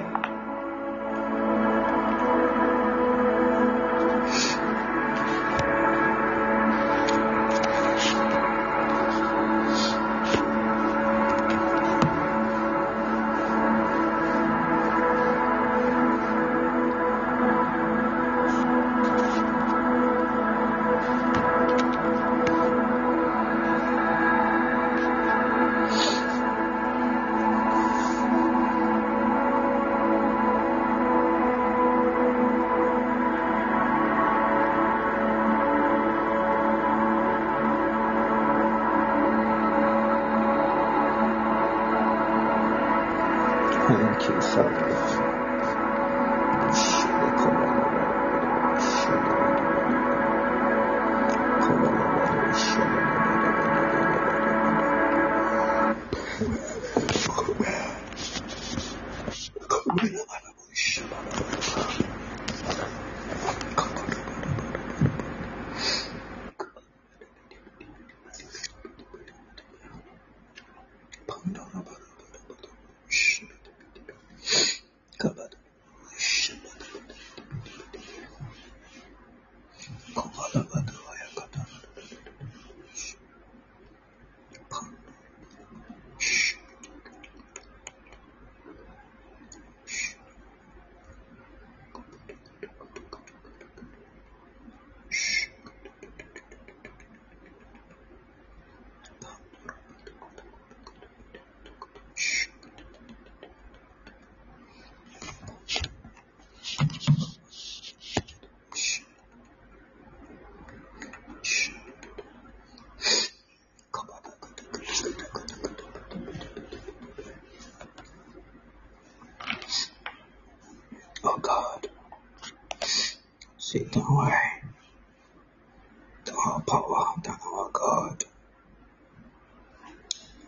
[126.24, 127.14] Thou art power,
[127.54, 128.24] art God.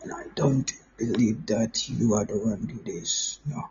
[0.02, 3.38] And I don't believe that you are the one who this.
[3.46, 3.70] No.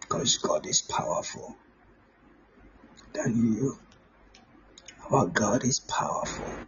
[0.00, 1.56] Because God is powerful
[3.14, 3.78] than you.
[5.10, 6.60] Our God is powerful.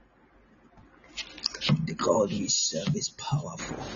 [1.84, 3.86] The God we serve is powerful.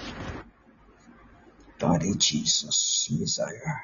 [1.79, 3.77] Daddy Jesus, Messiah,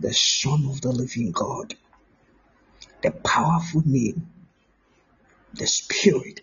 [0.00, 1.76] the Son of the living God, the
[3.42, 4.28] powerful name,
[5.54, 6.42] the Spirit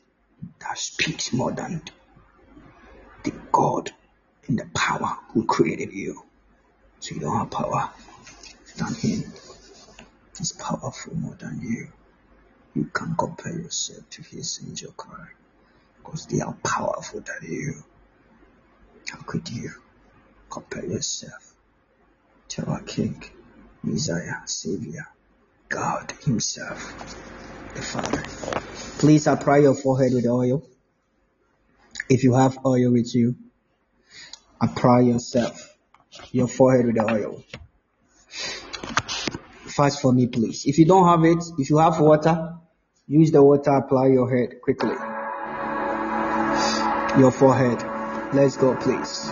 [0.59, 1.81] that speaks more than
[3.23, 3.91] the God
[4.47, 6.21] and the power who created you.
[6.99, 7.89] So you don't have power
[8.75, 9.31] than Him.
[10.37, 11.87] He's powerful more than you.
[12.75, 15.27] You can't compare yourself to His angel cry
[15.97, 17.83] because they are powerful than you.
[19.09, 19.71] How could you
[20.49, 21.53] compare yourself
[22.49, 23.23] to our King,
[23.83, 25.07] Messiah, Savior,
[25.69, 26.93] God Himself,
[27.75, 28.23] the Father?
[28.97, 30.67] Please apply your forehead with oil.
[32.09, 33.35] If you have oil with you,
[34.59, 35.77] apply yourself,
[36.31, 37.43] your forehead with the oil.
[39.67, 40.65] Fast for me, please.
[40.65, 42.55] If you don't have it, if you have water,
[43.07, 44.95] use the water, apply your head quickly.
[47.19, 47.83] Your forehead.
[48.33, 49.29] Let's go, please.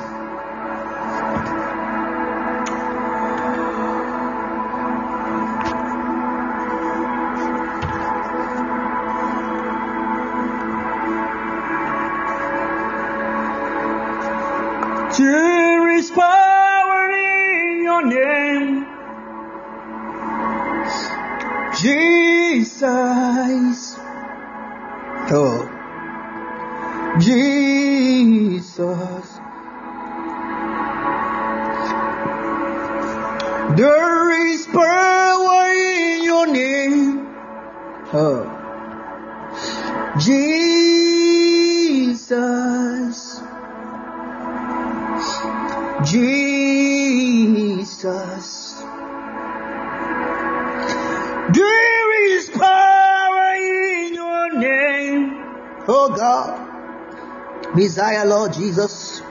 [58.47, 59.21] Lord Jesus.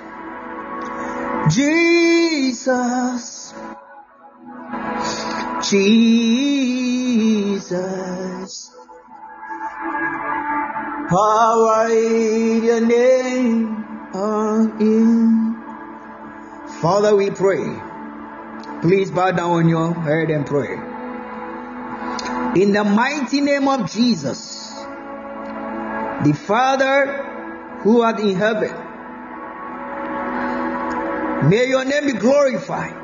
[1.51, 3.55] Jesus.
[5.71, 6.67] Jesus.
[11.89, 15.63] In your name, oh, in
[16.81, 17.81] Father, we pray.
[18.83, 20.75] Please bow down on your head and pray.
[22.61, 24.73] In the mighty name of Jesus,
[26.25, 27.23] the Father
[27.83, 28.86] who art in heaven,
[31.49, 32.95] may your name be glorified.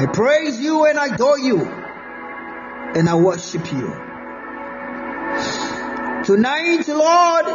[0.00, 3.88] I praise you and I adore you and I worship you.
[6.24, 7.46] Tonight, Lord,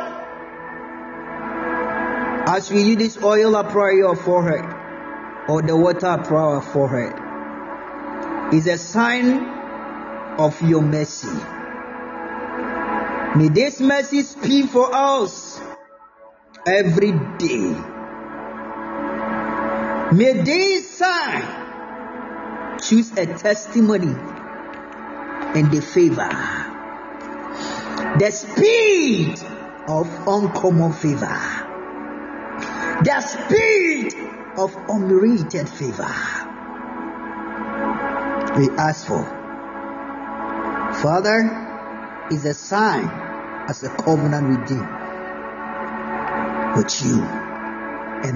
[2.47, 4.65] as we use this oil, apply your forehead,
[5.49, 7.13] or the water apply our forehead,
[8.53, 9.43] is a sign
[10.37, 11.27] of your mercy.
[13.35, 15.54] May this mercy speak for us
[16.67, 17.75] every day.
[20.11, 21.43] May this sign
[22.81, 24.15] choose a testimony
[25.55, 26.29] and the favor,
[28.19, 29.39] the speed
[29.87, 31.65] of uncommon favor
[33.03, 34.13] the spirit
[34.57, 36.15] of unmerited favor
[38.57, 39.23] we ask for.
[41.01, 43.05] Father, is a sign
[43.67, 44.81] as a covenant with you,
[46.75, 48.35] with you and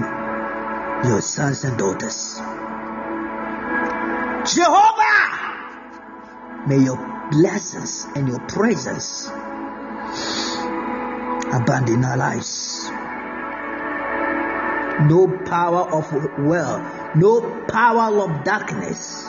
[1.06, 2.36] your sons and daughters.
[4.54, 5.38] Jehovah,
[6.66, 9.28] may your blessings and your presence
[11.52, 12.90] abandon our lives
[15.08, 19.24] no power of well, no power of darkness,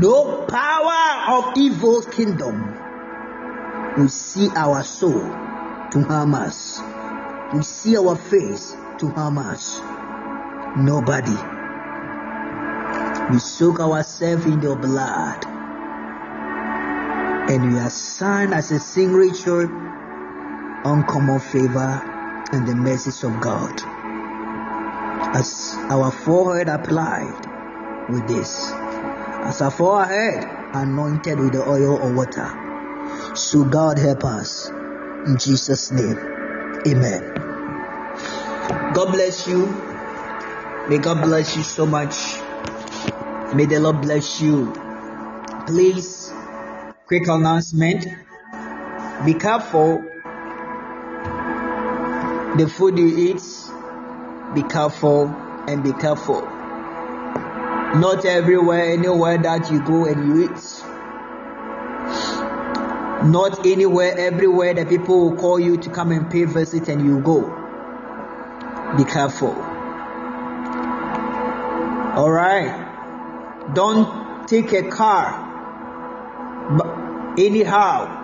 [0.00, 2.74] no power of evil kingdom
[3.96, 5.20] will see our soul
[5.90, 6.80] to harm us.
[7.54, 9.78] We see our face to harm us.
[10.76, 11.38] Nobody.
[13.32, 15.46] We soak ourselves in your blood.
[17.48, 19.70] And we are signed as a signature
[20.84, 22.02] uncommon favor
[22.52, 23.80] and the mercies of God.
[25.36, 27.46] As our forehead applied
[28.08, 30.44] with this, as our forehead
[30.74, 32.50] anointed with the oil of water.
[33.36, 34.68] So God help us.
[35.26, 36.18] In Jesus' name.
[36.86, 37.43] Amen.
[38.94, 39.66] God bless you.
[40.88, 42.14] May God bless you so much.
[43.52, 44.72] May the Lord bless you.
[45.66, 46.32] Please,
[47.08, 48.06] quick announcement.
[49.24, 50.00] Be careful
[52.56, 53.42] the food you eat.
[54.54, 55.26] Be careful
[55.66, 56.42] and be careful.
[57.98, 60.84] Not everywhere, anywhere that you go and you eat.
[63.28, 67.18] Not anywhere, everywhere that people will call you to come and pay visit and you
[67.18, 67.63] go.
[68.96, 69.54] Be careful.
[72.16, 73.74] Alright.
[73.74, 75.44] Don't take a car
[77.36, 78.22] anyhow.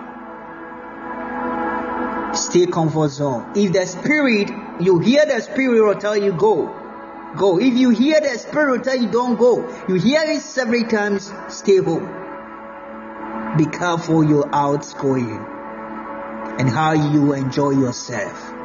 [2.33, 3.51] Stay comfort zone.
[3.55, 4.49] If the spirit,
[4.79, 6.77] you hear the spirit will tell you go.
[7.35, 7.59] Go.
[7.59, 11.33] If you hear the spirit will tell you don't go, you hear it several times,
[11.49, 12.07] stay home.
[13.57, 15.45] Be careful you're outgoing
[16.59, 18.60] and how you enjoy yourself.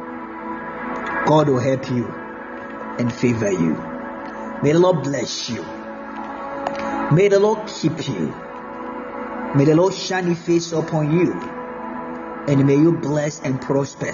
[1.27, 2.07] God will help you
[2.99, 3.73] and favor you.
[4.63, 5.61] May the Lord bless you.
[7.11, 8.33] May the Lord keep you.
[9.53, 11.33] May the Lord shine his face upon you.
[12.47, 14.13] And may you bless and prosper.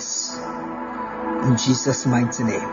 [1.48, 2.69] In Jesus' mighty name.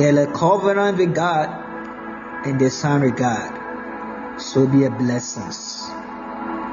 [0.00, 4.40] A covenant with God and the Son with God.
[4.40, 5.52] So be a blessing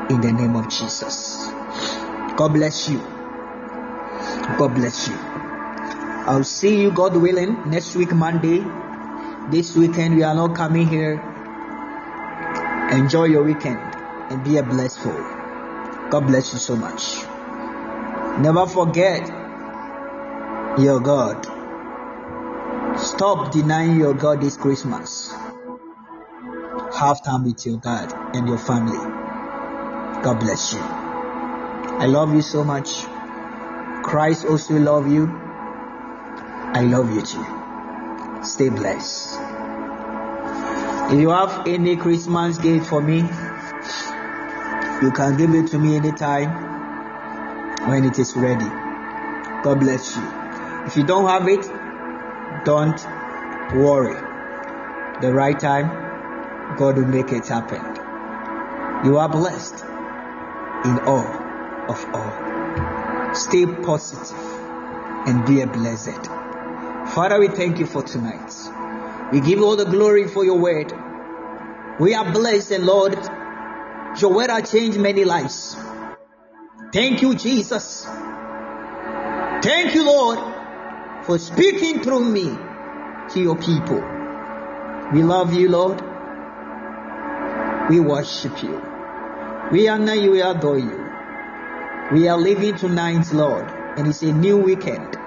[0.10, 1.46] in the name of Jesus.
[2.36, 3.00] God bless you.
[4.58, 5.51] God bless you.
[6.28, 8.64] I'll see you, God willing, next week, Monday.
[9.50, 11.20] This weekend, we are not coming here.
[12.92, 13.80] Enjoy your weekend
[14.30, 15.14] and be a blessful.
[16.12, 17.24] God bless you so much.
[18.40, 19.28] Never forget
[20.78, 21.44] your God.
[23.00, 25.34] Stop denying your God this Christmas.
[26.94, 29.00] Have time with your God and your family.
[30.22, 30.80] God bless you.
[30.80, 33.06] I love you so much.
[34.04, 35.51] Christ also love you.
[36.74, 37.46] I love you too.
[38.44, 39.38] Stay blessed.
[41.12, 43.18] If you have any Christmas gift for me,
[45.02, 46.50] you can give it to me anytime
[47.90, 48.70] when it is ready.
[49.64, 50.24] God bless you.
[50.86, 51.70] If you don't have it,
[52.64, 53.00] don't
[53.76, 54.16] worry.
[55.20, 55.90] The right time,
[56.78, 57.82] God will make it happen.
[59.06, 59.84] You are blessed
[60.86, 61.28] in all
[61.90, 63.36] of all.
[63.36, 64.32] Stay positive
[65.28, 66.41] and be a blessed.
[67.14, 68.54] Father, we thank you for tonight.
[69.34, 70.94] We give all the glory for your word.
[72.00, 73.20] We are blessed, and Lord,
[74.22, 75.76] your word has changed many lives.
[76.94, 78.06] Thank you, Jesus.
[79.62, 80.40] Thank you, Lord,
[81.26, 82.46] for speaking through me
[83.34, 84.02] to your people.
[85.12, 86.02] We love you, Lord.
[87.90, 88.82] We worship you.
[89.70, 91.10] We honor you, we adore you.
[92.14, 95.18] We are living tonight, Lord, and it's a new weekend.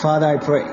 [0.00, 0.64] Father, I pray.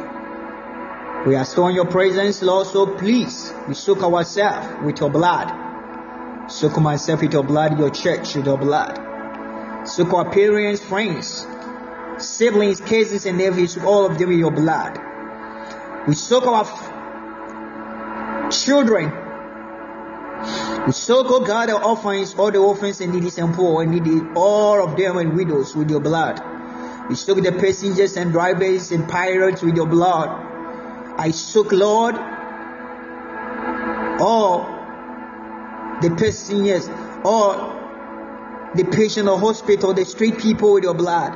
[1.27, 6.51] We are still in your presence, Lord, so please, we soak ourselves with your blood.
[6.51, 8.99] Soak myself with your blood, your church with your blood.
[9.87, 11.47] Soak our parents, friends,
[12.19, 14.99] siblings, cousins, and nephews, all of them with your blood.
[16.07, 16.65] We soak our
[18.51, 19.11] children
[20.85, 24.21] we soak, oh God, the orphans, all the orphans and needy and poor, and needy,
[24.35, 26.39] all of them and widows with your blood.
[27.09, 30.29] We soak the passengers and drivers and pirates with your blood.
[31.17, 32.15] I soak, Lord,
[34.19, 34.65] all
[36.01, 36.89] the passengers,
[37.23, 37.73] all
[38.75, 41.33] the patient or hospital, the street people with your blood.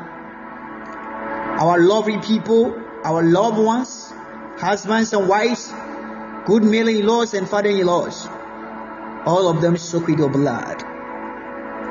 [1.61, 4.11] Our lovely people, our loved ones,
[4.57, 5.71] husbands and wives,
[6.45, 8.27] good mother-in-laws and father-in-laws
[9.25, 10.83] all of them soak with your blood.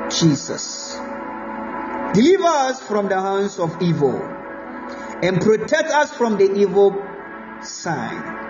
[0.09, 0.99] Jesus.
[2.13, 4.19] Deliver us from the hands of evil
[5.23, 7.05] and protect us from the evil
[7.61, 8.47] sign.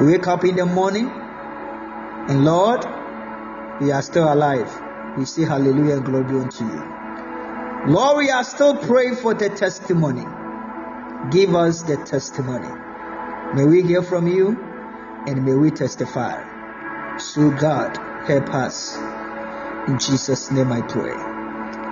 [0.00, 2.84] We wake up in the morning and Lord,
[3.80, 4.70] we are still alive.
[5.18, 7.92] We say hallelujah and glory unto you.
[7.92, 10.26] Lord, we are still praying for the testimony.
[11.30, 12.68] Give us the testimony.
[13.54, 14.58] May we hear from you
[15.26, 16.42] and may we testify
[17.18, 17.96] So, God,
[18.26, 18.96] help us.
[19.88, 21.29] In Jesus' name I pray.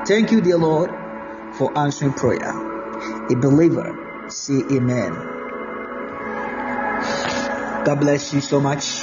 [0.06, 0.90] Thank you, dear Lord,
[1.54, 2.50] for answering prayer.
[3.30, 5.12] A believer, say amen.
[7.84, 9.02] God bless you so much.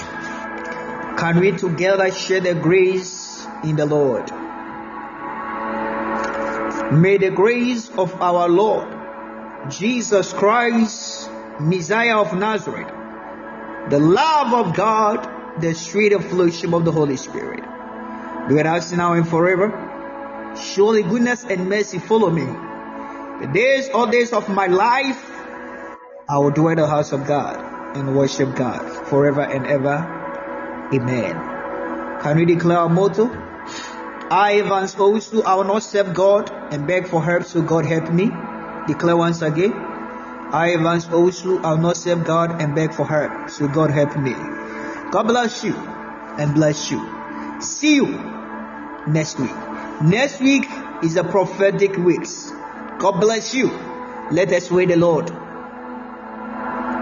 [1.17, 4.29] Can we together share the grace in the Lord?
[6.91, 8.87] May the grace of our Lord
[9.69, 12.91] Jesus Christ, Messiah of Nazareth,
[13.89, 17.63] the love of God, the sweet fellowship of the Holy Spirit
[18.47, 19.84] be with us now and forever.
[20.57, 22.45] Surely goodness and mercy follow me.
[23.41, 25.21] The days, all days of my life,
[26.29, 29.97] I will dwell in the house of God and worship God forever and ever.
[30.93, 31.35] Amen.
[32.21, 33.29] Can we declare our motto?
[34.31, 38.11] I, Evans also, I will not serve God and beg for help, so God help
[38.11, 38.31] me.
[38.87, 39.73] Declare once again.
[39.73, 44.17] I, Evans also, I will not serve God and beg for help, so God help
[44.17, 44.33] me.
[45.11, 46.99] God bless you and bless you.
[47.61, 48.07] See you
[49.07, 49.74] next week.
[50.01, 50.65] Next week
[51.03, 52.51] is a prophetic weeks.
[52.99, 53.69] God bless you.
[54.31, 55.27] Let us wait the Lord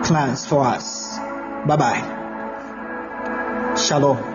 [0.03, 1.17] plans for us.
[1.65, 3.75] Bye bye.
[3.77, 4.32] Shalom.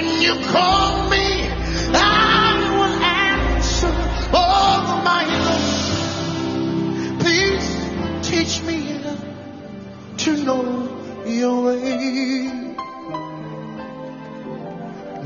[0.00, 1.26] When you call me,
[1.92, 3.92] I will answer.
[4.32, 7.66] Oh my Lord, please
[8.26, 8.78] teach me
[10.24, 10.64] to know
[11.26, 12.48] your way.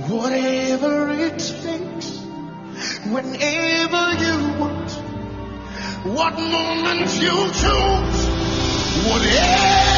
[0.08, 2.08] Whatever it takes,
[3.14, 4.90] whenever you want,
[6.16, 8.18] what moment you choose,
[9.06, 9.93] whatever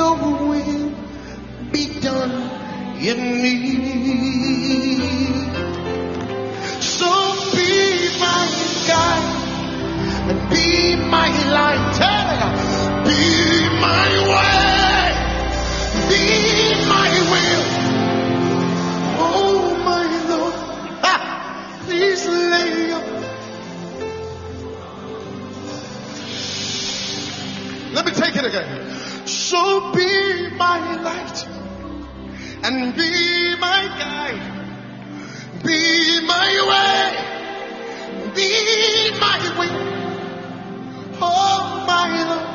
[0.00, 0.90] your will
[1.72, 2.34] be done
[3.08, 3.56] in me.
[6.80, 7.10] So
[7.56, 7.72] be
[8.24, 8.42] my
[8.88, 9.28] guide
[10.30, 12.00] and be my light.
[13.10, 13.22] Be
[13.86, 15.06] my way,
[16.10, 16.24] be
[16.94, 17.66] my will.
[19.28, 20.56] Oh my Lord,
[21.04, 21.14] ha,
[21.84, 23.04] please lay your
[27.94, 28.79] Let me take it again.
[29.50, 31.44] So be my light
[32.62, 34.46] and be my guide.
[35.64, 37.10] Be my way.
[38.32, 39.74] Be my way.
[41.20, 42.49] Oh my Lord.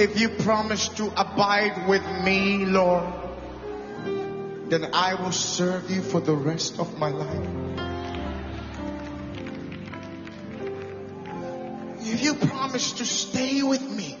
[0.00, 3.04] If you promise to abide with me, Lord,
[4.70, 7.48] then I will serve you for the rest of my life.
[12.00, 14.16] If you promise to stay with me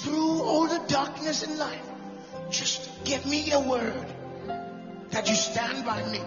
[0.00, 1.84] through all the darkness in life,
[2.48, 4.06] just give me a word
[5.10, 6.22] that you stand by me.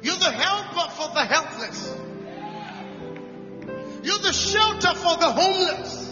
[0.00, 2.07] You're the helper for the helpless.
[4.08, 6.07] You're the shelter for the homeless.